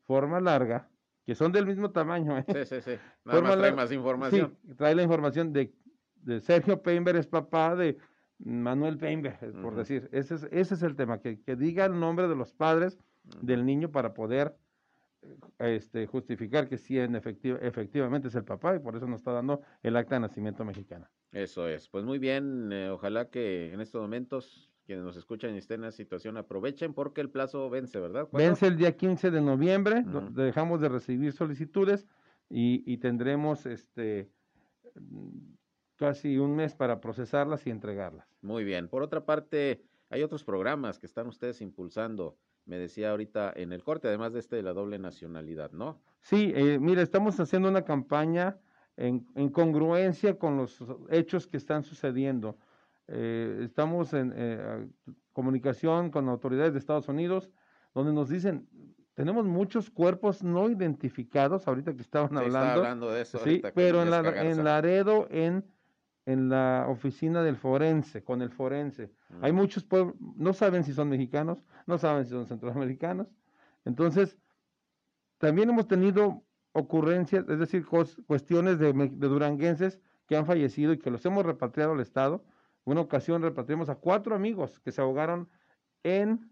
[0.03, 0.89] Forma larga,
[1.25, 2.37] que son del mismo tamaño.
[2.37, 2.43] ¿eh?
[2.45, 2.91] Sí, sí, sí.
[3.23, 4.57] Nada más trae más información.
[4.75, 5.73] trae la información de,
[6.15, 7.97] de Sergio Peinberg es papá de
[8.39, 10.09] Manuel Peinberg, por decir.
[10.11, 12.99] Ese es, ese es el tema, que, que diga el nombre de los padres
[13.41, 14.57] del niño para poder
[15.59, 19.61] este, justificar que sí en efectivamente es el papá y por eso nos está dando
[19.83, 21.09] el acta de nacimiento mexicana.
[21.31, 21.87] Eso es.
[21.89, 25.85] Pues muy bien, eh, ojalá que en estos momentos quienes nos escuchan y estén en
[25.85, 28.27] la situación aprovechen porque el plazo vence, ¿verdad?
[28.33, 32.07] Vence el día 15 de noviembre, dejamos de recibir solicitudes
[32.49, 34.29] y, y tendremos este
[35.95, 38.27] casi un mes para procesarlas y entregarlas.
[38.41, 38.89] Muy bien.
[38.89, 43.83] Por otra parte, hay otros programas que están ustedes impulsando me decía ahorita en el
[43.83, 45.99] corte, además de este de la doble nacionalidad, ¿no?
[46.21, 48.57] Sí, eh, mira, estamos haciendo una campaña
[48.97, 49.19] en,
[49.49, 50.77] congruencia con los
[51.09, 52.57] hechos que están sucediendo.
[53.07, 54.87] Eh, estamos en eh,
[55.33, 57.49] comunicación con autoridades de Estados Unidos,
[57.93, 58.67] donde nos dicen,
[59.13, 62.81] tenemos muchos cuerpos no identificados, ahorita que estaban hablando.
[62.81, 63.39] hablando de eso.
[63.39, 65.65] Sí, pero en, la, en Laredo, en
[66.25, 69.11] en la oficina del forense, con el forense.
[69.41, 69.55] Hay mm.
[69.55, 73.27] muchos pueblos, no saben si son mexicanos, no saben si son centroamericanos.
[73.85, 74.37] Entonces,
[75.37, 81.25] también hemos tenido ocurrencias, es decir, cuestiones de, duranguenses que han fallecido y que los
[81.25, 82.43] hemos repatriado al Estado.
[82.83, 85.49] Una ocasión repatriamos a cuatro amigos que se ahogaron
[86.03, 86.51] en,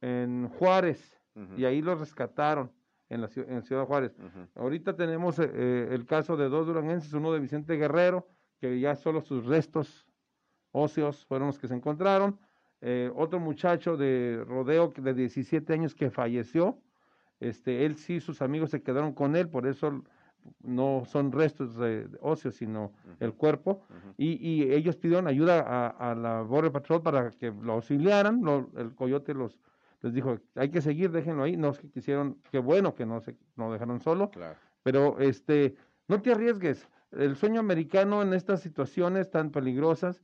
[0.00, 1.18] en Juárez
[1.56, 2.72] y ahí los rescataron
[3.08, 4.14] en la en Ciudad Juárez.
[4.54, 8.28] Ahorita tenemos eh, eh, el caso de dos duranguenses, uno de Vicente Guerrero,
[8.60, 10.06] que ya solo sus restos
[10.72, 12.38] óseos fueron los que se encontraron.
[12.80, 16.80] Eh, otro muchacho de rodeo de 17 años que falleció,
[17.40, 20.04] este, él sí, sus amigos se quedaron con él, por eso
[20.62, 23.82] no son restos de, óseos, sino el cuerpo,
[24.16, 28.42] y, ellos pidieron ayuda a, la Border Patrol para que lo auxiliaran,
[28.76, 29.60] el coyote los
[30.00, 33.36] les dijo, hay que seguir, déjenlo ahí, no que quisieron, qué bueno que no se
[33.56, 34.30] no dejaron solo,
[34.84, 35.74] pero este,
[36.06, 40.22] no te arriesgues, el sueño americano en estas situaciones tan peligrosas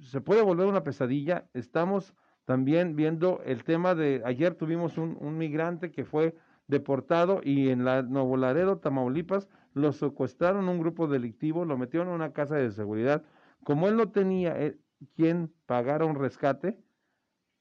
[0.00, 1.48] se puede volver una pesadilla.
[1.54, 6.34] Estamos también viendo el tema de, ayer tuvimos un, migrante que fue
[6.66, 12.14] deportado y en la Nuevo Laredo, Tamaulipas, lo secuestraron un grupo delictivo, lo metieron en
[12.14, 13.22] una casa de seguridad.
[13.64, 14.78] Como él no tenía eh,
[15.14, 16.78] quien pagara un rescate,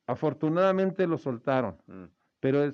[0.07, 1.77] afortunadamente lo soltaron.
[1.87, 2.05] Mm.
[2.39, 2.73] Pero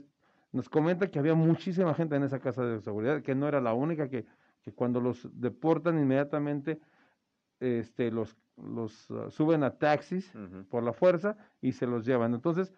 [0.52, 3.74] nos comenta que había muchísima gente en esa casa de seguridad, que no era la
[3.74, 4.26] única, que
[4.68, 6.82] que cuando los deportan inmediatamente
[7.62, 10.30] este, los, los ah, suben a taxis
[10.70, 12.34] por la fuerza y se los llevan.
[12.34, 12.74] Entonces,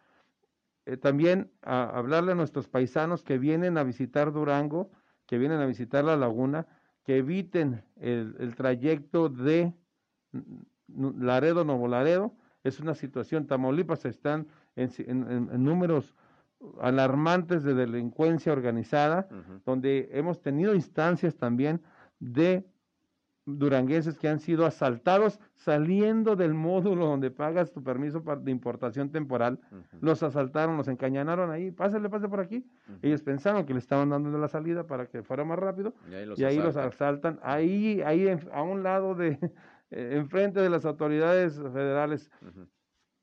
[0.86, 4.92] eh, también a, hablarle a nuestros paisanos que vienen a visitar Durango,
[5.26, 6.68] que vienen a visitar la laguna,
[7.02, 9.74] que eviten el, trayecto de
[10.88, 12.36] Laredo, Nuevo Laredo.
[12.64, 16.14] Es una situación, Tamaulipas están en números
[16.82, 19.28] alarmantes de delincuencia organizada,
[19.66, 21.82] donde hemos tenido instancias también
[22.20, 22.66] de
[23.46, 29.60] duranguenses que han sido asaltados saliendo del módulo donde pagas tu permiso de importación temporal,
[30.02, 32.66] los asaltaron, los encañanaron ahí, pásale, pase por aquí.
[33.02, 35.96] Ellos pensaron que le estaban dando la salida para que fuera más rápido
[36.36, 39.40] y ahí los, asaltan, ahí, ahí a un lado de,
[39.90, 42.30] enfrente de las autoridades federales.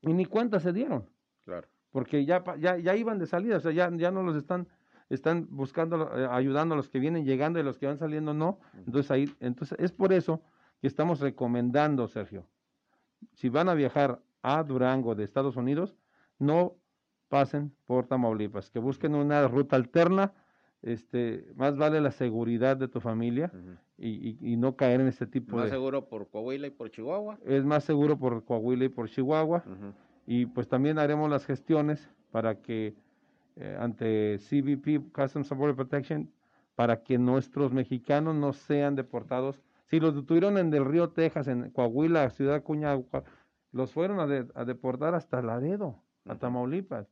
[0.01, 1.09] Y ni cuenta se dieron.
[1.45, 4.67] Claro porque ya, ya, ya iban de salida, o sea, ya, ya no los están,
[5.09, 8.59] están buscando, eh, ayudando a los que vienen llegando y los que van saliendo no.
[8.85, 10.43] Entonces ahí, entonces es por eso
[10.79, 12.45] que estamos recomendando, Sergio,
[13.33, 15.95] si van a viajar a Durango de Estados Unidos,
[16.37, 16.75] no
[17.29, 20.35] pasen por Tamaulipas, que busquen una ruta alterna,
[20.83, 23.51] este, más vale la seguridad de tu familia
[23.97, 25.63] y, y, no caer en este tipo de...
[25.63, 27.39] ¿Más seguro por Coahuila y por Chihuahua?
[27.43, 29.63] Es más seguro por Coahuila y por Chihuahua
[30.27, 32.93] y pues también haremos las gestiones para que
[33.55, 36.29] eh, ante CBP, Customs and Border Protection,
[36.75, 39.59] para que nuestros mexicanos no sean deportados.
[39.85, 42.99] Si los detuvieron en Del Río, Texas, en Coahuila, Ciudad Acuña,
[43.71, 47.07] los fueron a, deportar hasta Laredo, a Tamaulipas,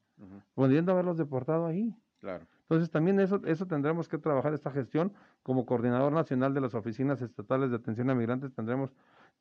[0.54, 1.96] pudiendo haberlos deportado ahí.
[2.20, 2.46] Claro.
[2.64, 7.22] Entonces también eso, eso tendremos que trabajar esta gestión como coordinador nacional de las oficinas
[7.22, 8.92] estatales de atención a migrantes, tendremos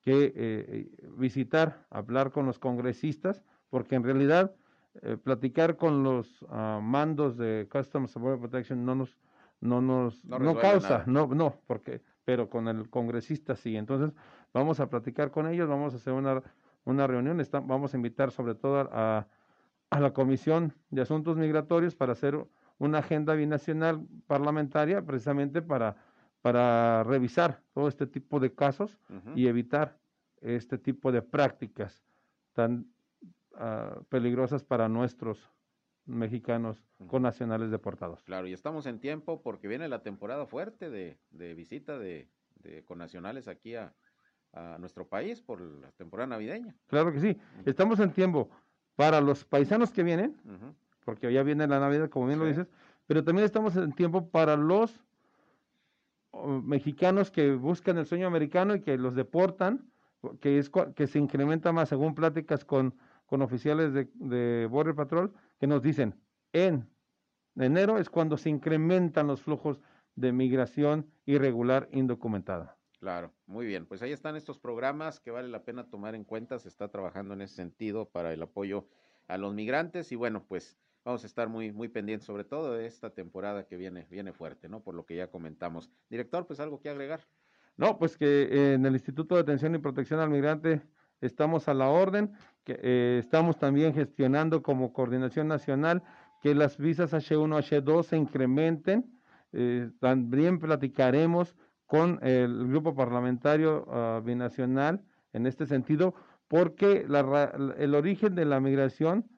[0.00, 3.42] que eh, visitar, hablar con los congresistas,
[3.74, 4.54] porque en realidad
[5.02, 9.18] eh, platicar con los ah, mandos de Customs and Border Protection no nos
[9.60, 13.76] no nos no, causa, no no porque pero con el congresista sí.
[13.76, 14.14] Entonces
[14.52, 16.40] vamos a platicar con ellos, vamos a hacer una
[16.84, 19.26] una reunión, vamos a invitar sobre todo a,
[19.90, 22.46] a la Comisión de Asuntos Migratorios para hacer
[22.78, 25.96] una agenda binacional parlamentaria precisamente para,
[26.42, 29.00] para revisar todo este tipo de casos
[29.34, 29.98] y evitar
[30.42, 32.04] este tipo de prácticas
[32.52, 32.93] tan
[33.54, 35.50] uh, peligrosas para nuestros
[36.06, 38.22] mexicanos con nacionales deportados.
[38.24, 42.84] Claro, y estamos en tiempo porque viene la temporada fuerte de, de visita de, de
[42.84, 43.94] connacionales aquí a,
[44.52, 46.74] a, nuestro país por la temporada navideña.
[46.86, 48.50] Claro que sí, estamos en tiempo
[48.96, 50.36] para los paisanos que vienen,
[51.04, 52.68] porque ya viene la Navidad, como bien lo dices,
[53.06, 55.00] pero también estamos en tiempo para los
[56.62, 59.90] mexicanos que buscan el sueño americano y que los deportan,
[60.40, 62.94] que es que se incrementa más según pláticas con,
[63.26, 66.20] con oficiales de, de Border Patrol, que nos dicen,
[66.52, 66.88] en
[67.56, 69.80] enero es cuando se incrementan los flujos
[70.14, 72.78] de migración irregular indocumentada.
[73.00, 73.86] Claro, muy bien.
[73.86, 76.58] Pues ahí están estos programas que vale la pena tomar en cuenta.
[76.58, 78.88] Se está trabajando en ese sentido para el apoyo
[79.28, 82.86] a los migrantes y bueno, pues vamos a estar muy muy pendientes sobre todo de
[82.86, 84.82] esta temporada que viene viene fuerte, ¿no?
[84.82, 85.90] Por lo que ya comentamos.
[86.08, 87.20] Director, pues algo que agregar.
[87.76, 90.80] No, pues que en el Instituto de Atención y Protección al Migrante
[91.20, 92.32] estamos a la orden,
[92.66, 96.02] eh, estamos también gestionando como coordinación nacional
[96.40, 99.10] que las visas H1, H2 se incrementen.
[99.52, 101.56] Eh, también platicaremos
[101.86, 105.02] con el grupo parlamentario uh, binacional
[105.32, 106.14] en este sentido,
[106.48, 107.06] porque
[107.78, 109.28] el origen de la migración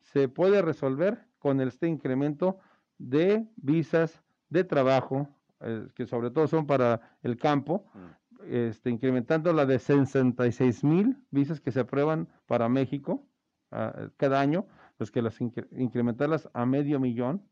[0.00, 2.58] se puede resolver con este incremento
[2.98, 5.28] de visas de trabajo,
[5.60, 8.25] eh, que sobre todo son para el campo, mm.
[8.48, 13.26] Este, incrementando la de 66 mil visas que se aprueban para México
[13.72, 14.66] uh, cada año,
[14.96, 17.42] pues que las incrementarlas a medio millón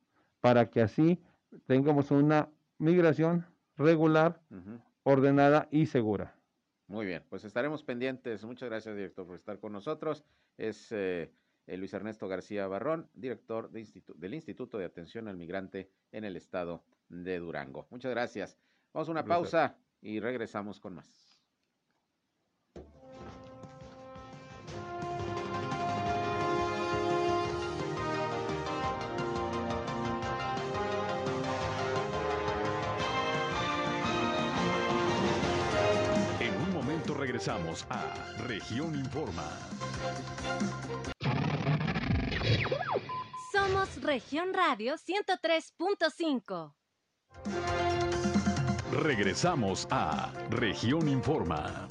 [0.40, 1.22] para que así
[1.66, 4.40] tengamos una migración regular,
[5.02, 6.34] ordenada y segura.
[6.86, 8.44] Muy bien, pues estaremos pendientes.
[8.44, 10.24] Muchas gracias, director, por estar con nosotros.
[10.58, 11.30] Es eh,
[11.66, 17.38] Luis Ernesto García Barrón, director del Instituto de Atención al Migrante en el estado de
[17.38, 17.86] Durango.
[17.90, 18.58] Muchas gracias.
[18.92, 21.24] Vamos a una pausa y regresamos con más.
[37.34, 38.14] regresamos a
[38.46, 39.50] Región Informa.
[43.50, 47.83] Somos Región Radio 103.5.
[48.92, 51.86] Regresamos a Región Informa.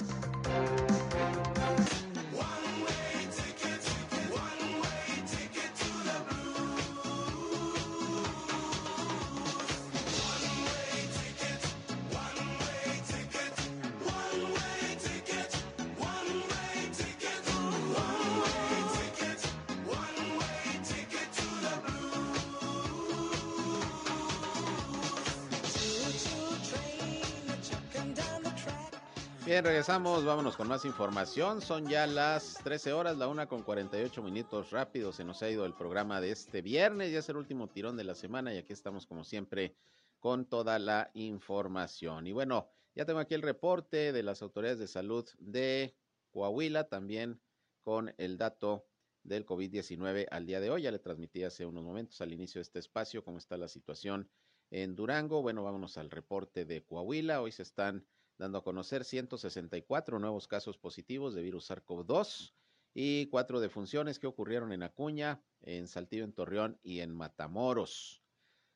[29.54, 31.60] Bien, regresamos, vámonos con más información.
[31.60, 35.12] Son ya las 13 horas, la una con 48 minutos rápido.
[35.12, 38.02] Se nos ha ido el programa de este viernes, ya es el último tirón de
[38.02, 39.76] la semana y aquí estamos como siempre
[40.18, 42.26] con toda la información.
[42.26, 45.94] Y bueno, ya tengo aquí el reporte de las autoridades de salud de
[46.32, 47.40] Coahuila, también
[47.80, 48.88] con el dato
[49.22, 50.82] del COVID-19 al día de hoy.
[50.82, 54.28] Ya le transmití hace unos momentos al inicio de este espacio cómo está la situación
[54.72, 55.42] en Durango.
[55.42, 57.40] Bueno, vámonos al reporte de Coahuila.
[57.40, 58.04] Hoy se están
[58.44, 62.52] dando a conocer 164 nuevos casos positivos de virus SARS-CoV-2
[62.92, 68.22] y cuatro defunciones que ocurrieron en Acuña, en Saltillo, en Torreón y en Matamoros.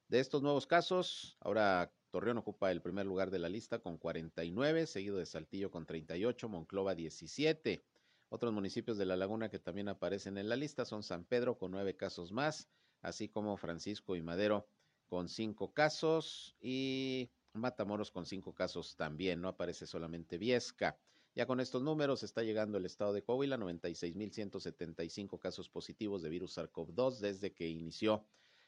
[0.09, 4.87] De estos nuevos casos, ahora Torreón ocupa el primer lugar de la lista con 49,
[4.87, 7.85] seguido de Saltillo con 38, Monclova 17.
[8.31, 11.73] Otros municipios de la laguna que también aparecen en la lista son San Pedro con
[11.73, 12.71] nueve casos más,
[13.03, 14.67] así como Francisco y Madero
[15.09, 17.31] con cinco casos y
[17.61, 20.99] Matamoros con cinco casos también, no aparece solamente Viesca.
[21.35, 26.59] Ya con estos números está llegando el estado de Coahuila, 96.175 casos positivos de virus
[26.59, 28.25] SARS-CoV-2 desde que inició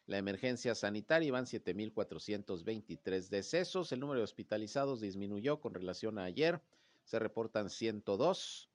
[0.06, 3.92] la emergencia sanitaria y van 7.423 decesos.
[3.92, 6.60] El número de hospitalizados disminuyó con relación a ayer.
[7.04, 8.70] Se reportan 102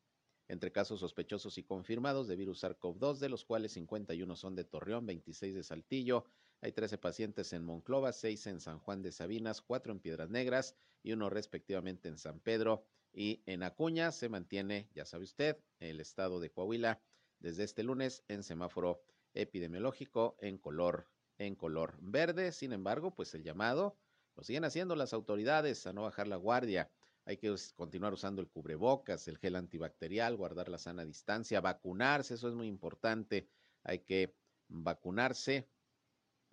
[0.48, 5.06] entre casos sospechosos y confirmados de virus SARS-CoV-2, de los cuales 51 son de Torreón,
[5.06, 6.26] 26 de Saltillo,
[6.66, 10.76] Hay 13 pacientes en Monclova, 6 en San Juan de Sabinas, 4 en Piedras Negras
[11.04, 14.12] y uno respectivamente en San Pedro y en Acuña.
[14.12, 17.00] Se mantiene, ya sabe usted, el estado de Coahuila
[17.38, 19.04] desde este lunes en semáforo
[19.36, 21.08] epidemiológico en color
[21.38, 22.52] en color verde.
[22.52, 23.96] Sin embargo, pues el llamado
[24.36, 26.90] lo siguen haciendo las autoridades a no bajar la guardia.
[27.26, 32.50] Hay que continuar usando el cubrebocas, el gel antibacterial, guardar la sana distancia, vacunarse, eso
[32.50, 33.48] es muy importante.
[33.84, 34.34] Hay que
[34.68, 35.70] vacunarse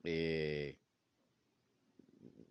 [0.04, 0.78] eh,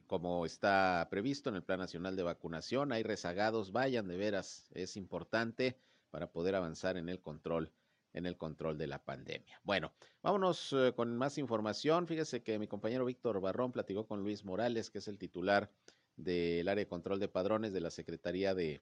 [0.07, 2.91] como está previsto en el Plan Nacional de Vacunación.
[2.91, 5.77] Hay rezagados, vayan de veras, es importante
[6.09, 7.71] para poder avanzar en el control
[8.13, 9.61] en el control de la pandemia.
[9.63, 12.07] Bueno, vámonos eh, con más información.
[12.07, 15.71] Fíjese que mi compañero Víctor Barrón platicó con Luis Morales, que es el titular
[16.17, 18.81] del área de control de padrones de la Secretaría de,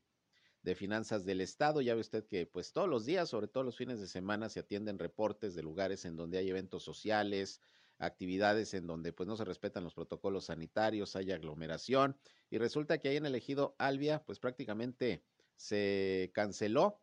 [0.63, 1.81] de Finanzas del Estado.
[1.81, 4.59] Ya ve usted que pues todos los días, sobre todo los fines de semana, se
[4.59, 7.61] atienden reportes de lugares en donde hay eventos sociales,
[7.99, 12.17] actividades en donde pues no se respetan los protocolos sanitarios, hay aglomeración
[12.49, 13.41] y resulta que ahí en el
[13.77, 15.23] Albia pues prácticamente
[15.55, 17.01] se canceló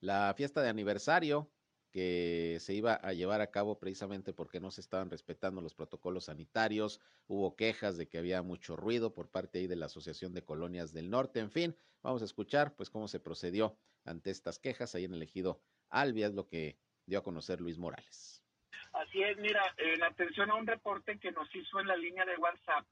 [0.00, 1.50] la fiesta de aniversario
[1.90, 6.26] que se iba a llevar a cabo precisamente porque no se estaban respetando los protocolos
[6.26, 10.44] sanitarios, hubo quejas de que había mucho ruido por parte ahí de la Asociación de
[10.44, 14.94] Colonias del Norte, en fin, vamos a escuchar pues cómo se procedió ante estas quejas
[14.94, 18.39] ahí en el ejido Albia, es lo que dio a conocer Luis Morales.
[18.92, 22.36] Así es, mira, en atención a un reporte que nos hizo en la línea de
[22.36, 22.84] WhatsApp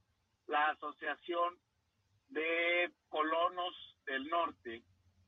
[0.47, 1.59] la Asociación
[2.29, 3.75] de Colonos
[4.07, 4.83] del Norte,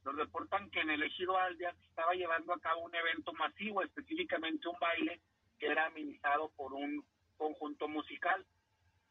[0.04, 4.68] nos reportan que en el ejido se estaba llevando a cabo un evento masivo, específicamente
[4.68, 5.20] un baile
[5.58, 7.04] que era administrado por un
[7.36, 8.44] conjunto musical.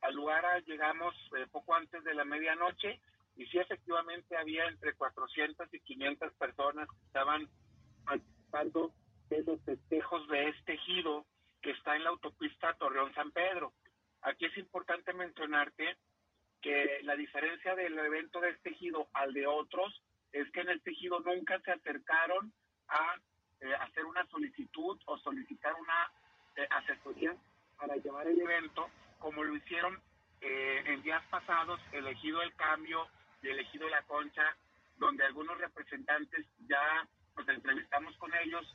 [0.02, 3.00] Al lugar llegamos eh, poco antes de la medianoche
[3.36, 7.50] y sí efectivamente había entre 400 y 500 personas que estaban
[8.06, 8.92] participando
[9.30, 11.26] de los festejos de este ejido
[11.62, 13.74] que está en la autopista Torreón San Pedro.
[14.22, 15.98] Aquí es importante mencionarte
[16.62, 20.02] que la diferencia del evento de este ejido al de otros
[20.32, 22.54] es que en el tejido nunca se acercaron
[22.88, 23.16] a
[23.62, 26.12] eh, hacer una solicitud o solicitar una
[26.56, 27.36] eh, asesoría
[27.78, 28.90] para llevar el evento,
[29.20, 30.00] como lo hicieron
[30.42, 33.08] eh, en días pasados, elegido el cambio
[33.42, 34.56] y elegido la concha,
[34.98, 37.08] donde algunos representantes ya
[37.38, 38.66] nos entrevistamos con ellos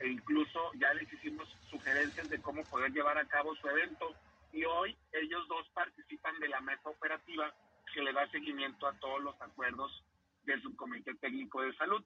[0.00, 4.14] e incluso ya les hicimos sugerencias de cómo poder llevar a cabo su evento.
[4.52, 7.52] Y hoy ellos dos participan de la mesa operativa
[7.92, 10.04] que le da seguimiento a todos los acuerdos
[10.44, 12.02] del Subcomité Técnico de Salud.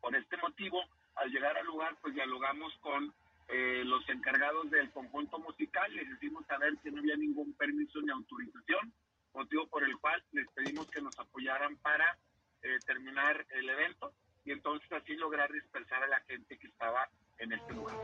[0.00, 0.82] Por este motivo,
[1.14, 3.12] al llegar al lugar, pues dialogamos con
[3.48, 8.10] eh, los encargados del conjunto musical, les hicimos saber que no había ningún permiso ni
[8.10, 8.92] autorización,
[9.32, 12.18] motivo por el cual les pedimos que nos apoyaran para
[12.62, 14.12] eh, terminar el evento
[14.46, 17.94] y entonces así lograr dispersar a la gente que estaba en este lugar.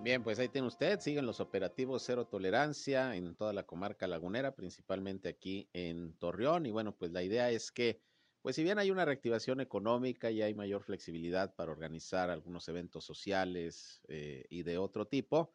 [0.00, 4.54] Bien, pues ahí tiene usted, siguen los operativos cero tolerancia en toda la comarca lagunera,
[4.54, 6.64] principalmente aquí en Torreón.
[6.66, 8.00] Y bueno, pues la idea es que,
[8.40, 13.04] pues si bien hay una reactivación económica y hay mayor flexibilidad para organizar algunos eventos
[13.04, 15.54] sociales eh, y de otro tipo,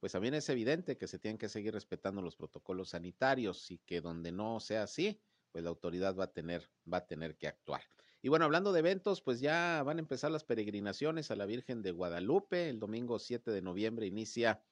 [0.00, 4.00] pues también es evidente que se tienen que seguir respetando los protocolos sanitarios y que
[4.00, 5.20] donde no sea así,
[5.52, 7.82] pues la autoridad va a tener, va a tener que actuar.
[8.22, 11.82] Y bueno, hablando de eventos, pues ya van a empezar las peregrinaciones a la Virgen
[11.82, 12.68] de Guadalupe.
[12.68, 14.62] El domingo 7 de noviembre inicia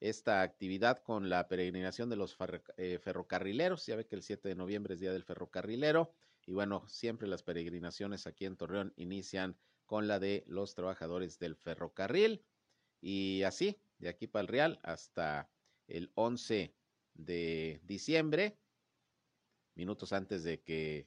[0.00, 2.36] esta actividad con la peregrinación de los
[2.78, 3.84] eh, ferrocarrileros.
[3.86, 6.12] Ya ve que el 7 de noviembre es Día del Ferrocarrilero.
[6.46, 11.56] Y bueno, siempre las peregrinaciones aquí en Torreón inician con la de los trabajadores del
[11.56, 12.42] ferrocarril.
[13.02, 15.50] Y así, de aquí para el Real hasta
[15.88, 16.74] el 11
[17.14, 18.56] de diciembre,
[19.74, 21.06] minutos antes de que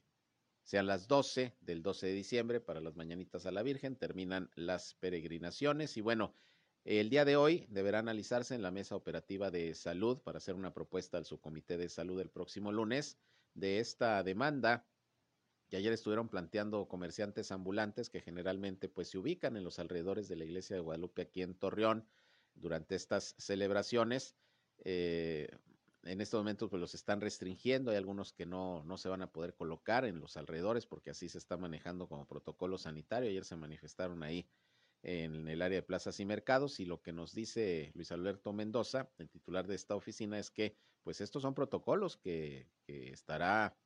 [0.63, 4.95] sean las 12 del 12 de diciembre para las mañanitas a la Virgen, terminan las
[4.95, 6.34] peregrinaciones y bueno,
[6.84, 10.74] el día de hoy deberá analizarse en la mesa operativa de salud para hacer una
[10.74, 13.18] propuesta al subcomité de salud el próximo lunes
[13.53, 14.86] de esta demanda
[15.70, 20.38] que ayer estuvieron planteando comerciantes ambulantes que generalmente pues se ubican en los alrededores de
[20.38, 22.07] la iglesia de Guadalupe aquí en Torreón
[22.55, 24.36] durante estas celebraciones.
[24.86, 25.49] Eh,
[26.07, 29.31] en estos momentos pues los están restringiendo, hay algunos que no, no se van a
[29.31, 33.29] poder colocar en los alrededores porque así se está manejando como protocolo sanitario.
[33.29, 34.47] Ayer se manifestaron ahí
[35.03, 39.09] en el área de plazas y mercados y lo que nos dice Luis Alberto Mendoza,
[39.17, 43.77] el titular de esta oficina, es que pues estos son protocolos que, estará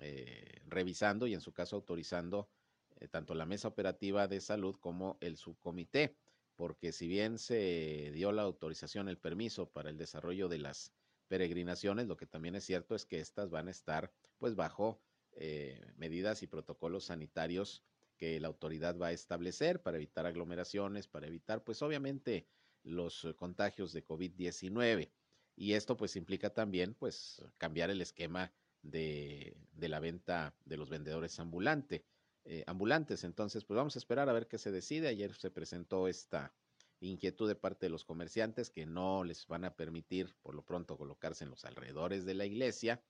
[0.00, 2.48] eh, revisando y en su caso autorizando
[2.96, 6.16] eh, tanto la mesa operativa de salud como el subcomité,
[6.56, 10.92] porque si bien se dio la autorización, el permiso para el desarrollo de las
[11.28, 15.00] peregrinaciones, lo que también es cierto es que estas van a estar pues bajo
[15.32, 17.82] eh, medidas y protocolos sanitarios
[18.16, 22.46] que la autoridad va a establecer para evitar aglomeraciones, para evitar pues obviamente
[22.82, 25.10] los contagios de COVID-19.
[25.56, 28.52] Y esto pues implica también pues cambiar el esquema
[28.82, 32.04] de, de la venta de los vendedores ambulante,
[32.44, 33.24] eh, ambulantes.
[33.24, 35.08] Entonces pues vamos a esperar a ver qué se decide.
[35.08, 36.54] Ayer se presentó esta
[37.00, 40.96] inquietud de parte de los comerciantes que no les van a permitir por lo pronto
[40.96, 43.02] colocarse en los alrededores de la iglesia,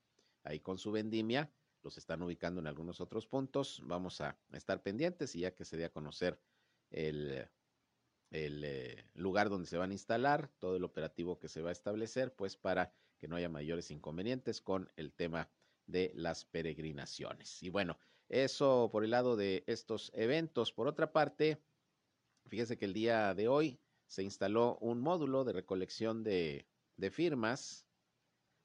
[0.43, 5.35] ahí con su vendimia, los están ubicando en algunos otros puntos, vamos a estar pendientes
[5.37, 6.41] y ya que se dé a conocer
[6.91, 7.49] el,
[8.31, 11.73] el eh, lugar donde se van a instalar, todo el operativo que se va a
[11.73, 15.51] establecer, pues para que no haya mayores inconvenientes con el tema
[15.87, 17.63] de las peregrinaciones.
[17.63, 20.73] Y bueno, eso por el lado de estos eventos.
[20.73, 21.63] Por otra parte,
[22.47, 26.67] fíjese que el día de hoy se instaló un módulo de recolección de,
[27.11, 27.87] firmas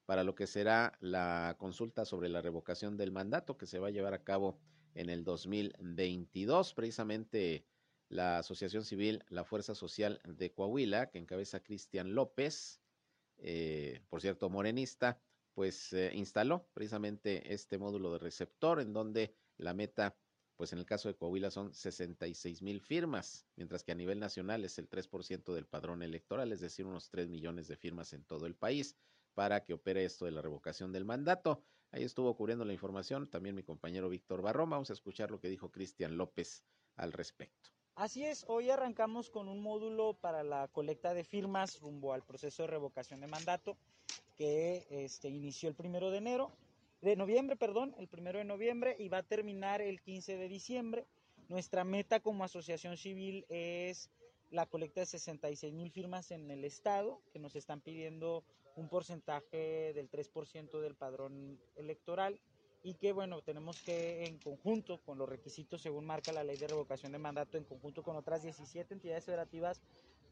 [0.05, 3.91] para lo que será la consulta sobre la revocación del mandato que se va a
[3.91, 4.59] llevar a cabo
[4.95, 6.73] en el 2022.
[6.73, 7.65] Precisamente
[8.07, 12.81] la Asociación Civil La Fuerza Social de Coahuila, que encabeza Cristian López,
[13.37, 15.21] eh, por cierto, morenista,
[15.53, 20.15] pues eh, instaló precisamente este módulo de receptor en donde la meta
[20.59, 24.65] pues en el caso de Coahuila son 66 mil firmas, mientras que a nivel nacional
[24.65, 28.45] es el 3% del padrón electoral, es decir, unos 3 millones de firmas en todo
[28.45, 28.97] el país
[29.33, 31.63] para que opere esto de la revocación del mandato.
[31.91, 34.69] Ahí estuvo cubriendo la información también mi compañero Víctor Barrón.
[34.69, 36.61] Vamos a escuchar lo que dijo Cristian López
[36.97, 37.69] al respecto.
[37.95, 42.63] Así es, hoy arrancamos con un módulo para la colecta de firmas rumbo al proceso
[42.63, 43.77] de revocación de mandato
[44.35, 46.51] que este, inició el primero de enero
[47.01, 51.05] de noviembre, perdón, el primero de noviembre y va a terminar el 15 de diciembre.
[51.47, 54.09] Nuestra meta como asociación civil es
[54.51, 58.43] la colecta de 66 mil firmas en el estado, que nos están pidiendo
[58.75, 62.39] un porcentaje del 3% del padrón electoral
[62.83, 66.67] y que bueno, tenemos que en conjunto con los requisitos según marca la ley de
[66.67, 69.81] revocación de mandato, en conjunto con otras 17 entidades federativas,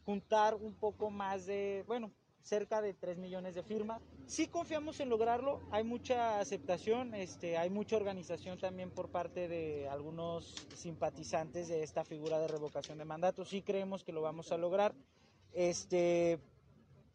[0.06, 2.12] juntar un poco más de, bueno,
[2.48, 4.02] cerca de 3 millones de firmas.
[4.26, 9.88] Sí confiamos en lograrlo, hay mucha aceptación, este, hay mucha organización también por parte de
[9.90, 14.58] algunos simpatizantes de esta figura de revocación de mandato, sí creemos que lo vamos a
[14.58, 14.96] lograr.
[15.54, 16.40] Este,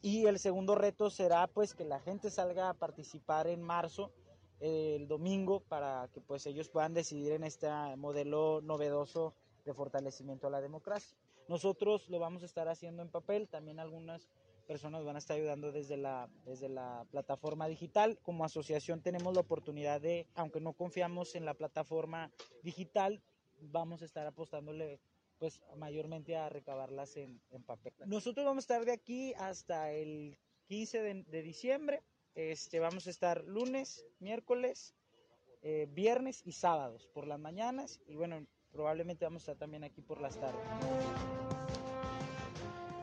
[0.03, 4.13] y el segundo reto será pues que la gente salga a participar en marzo,
[4.61, 10.51] el domingo, para que pues ellos puedan decidir en este modelo novedoso de fortalecimiento a
[10.51, 11.17] la democracia.
[11.49, 14.31] Nosotros lo vamos a estar haciendo en papel, también algunas
[14.63, 18.19] personas van a estar ayudando desde la, desde la plataforma digital.
[18.23, 22.31] Como asociación tenemos la oportunidad de, aunque no confiamos en la plataforma
[22.63, 23.23] digital,
[23.61, 25.01] vamos a estar apostándole
[25.39, 27.93] pues mayormente a recabarlas en, papel.
[28.07, 30.39] Nosotros vamos a estar de aquí hasta el
[30.69, 32.03] 15 de, diciembre.
[32.37, 34.95] Este, vamos a estar lunes, miércoles,
[35.63, 40.01] eh, viernes y sábados por las mañanas y bueno, probablemente vamos a estar también aquí
[40.01, 40.63] por las tardes.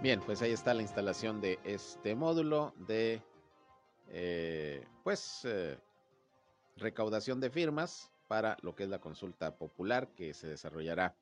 [0.01, 3.21] Bien, pues ahí está la instalación de este módulo de,
[4.07, 5.77] eh, pues, eh,
[6.77, 11.17] recaudación de firmas para lo que es la consulta popular que se desarrollará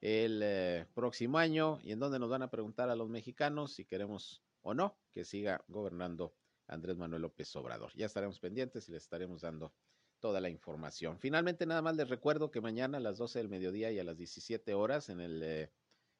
[0.00, 3.84] el eh, próximo año y en donde nos van a preguntar a los mexicanos si
[3.84, 6.32] queremos o no que siga gobernando
[6.68, 7.92] Andrés Manuel López Obrador.
[7.96, 9.74] Ya estaremos pendientes y les estaremos dando
[10.20, 11.18] toda la información.
[11.18, 14.16] Finalmente, nada más les recuerdo que mañana a las 12 del mediodía y a las
[14.16, 15.68] 17 horas en el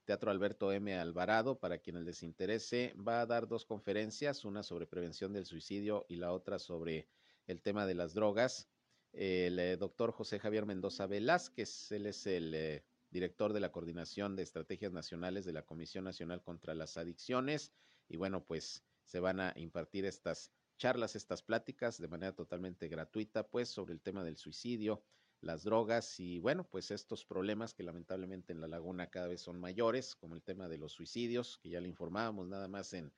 [0.06, 0.96] Teatro Alberto M.
[0.96, 6.06] Alvarado, para quienes les interese, va a dar dos conferencias, una sobre prevención del suicidio
[6.08, 7.08] y la otra sobre
[7.48, 8.68] el tema de las drogas.
[9.12, 14.36] El eh, doctor José Javier Mendoza Velázquez, él es el eh, director de la Coordinación
[14.36, 17.72] de Estrategias Nacionales de la Comisión Nacional contra las Adicciones.
[18.08, 23.48] Y bueno, pues se van a impartir estas charlas, estas pláticas de manera totalmente gratuita,
[23.48, 25.02] pues sobre el tema del suicidio,
[25.40, 29.60] las drogas y bueno, pues estos problemas que lamentablemente en la laguna cada vez son
[29.60, 33.12] mayores, como el tema de los suicidios, que ya le informábamos nada más en,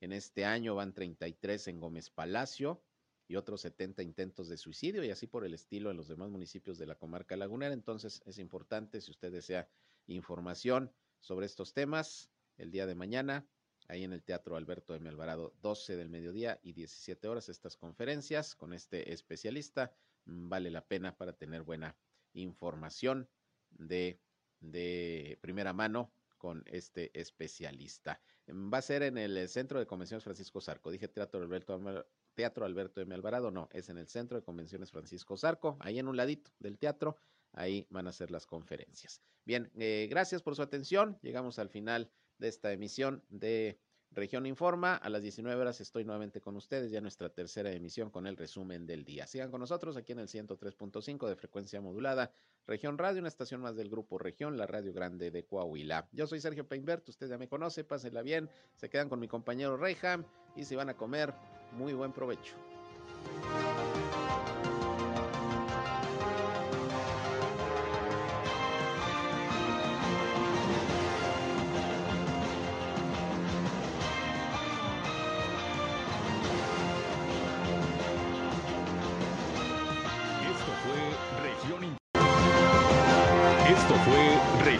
[0.00, 2.82] en este año van 33 en Gómez Palacio
[3.28, 6.78] y otros 70 intentos de suicidio y así por el estilo en los demás municipios
[6.78, 7.72] de la comarca lagunera.
[7.72, 9.68] Entonces es importante, si usted desea
[10.06, 13.46] información sobre estos temas, el día de mañana,
[13.88, 15.08] ahí en el Teatro Alberto M.
[15.08, 19.94] Alvarado, 12 del mediodía y 17 horas, estas conferencias con este especialista
[20.24, 21.96] vale la pena para tener buena
[22.32, 23.28] información
[23.70, 24.20] de,
[24.60, 28.20] de primera mano con este especialista.
[28.46, 30.90] Mm, va a ser en el Centro de Convenciones Francisco Zarco.
[30.90, 31.80] Dije Teatro Alberto,
[32.34, 33.14] Teatro Alberto M.
[33.14, 36.78] Alvarado, no, es en el Centro de Convenciones Francisco Zarco, ahí en un ladito del
[36.78, 37.16] teatro,
[37.52, 39.20] ahí van a ser las conferencias.
[39.44, 41.18] Bien, eh, gracias por su atención.
[41.22, 43.78] Llegamos al final de esta emisión de
[44.12, 44.96] Región Informa.
[44.96, 48.86] A las 19 horas estoy nuevamente con ustedes, ya nuestra tercera emisión con el resumen
[48.86, 49.26] del día.
[49.26, 52.32] Sigan con nosotros aquí en el 103.5 de frecuencia modulada.
[52.66, 56.08] Región Radio, una estación más del grupo Región, la Radio Grande de Coahuila.
[56.12, 59.76] Yo soy Sergio Peinbert, usted ya me conoce, pásenla bien, se quedan con mi compañero
[59.76, 60.24] Reyham
[60.56, 61.32] y si van a comer,
[61.72, 62.54] muy buen provecho.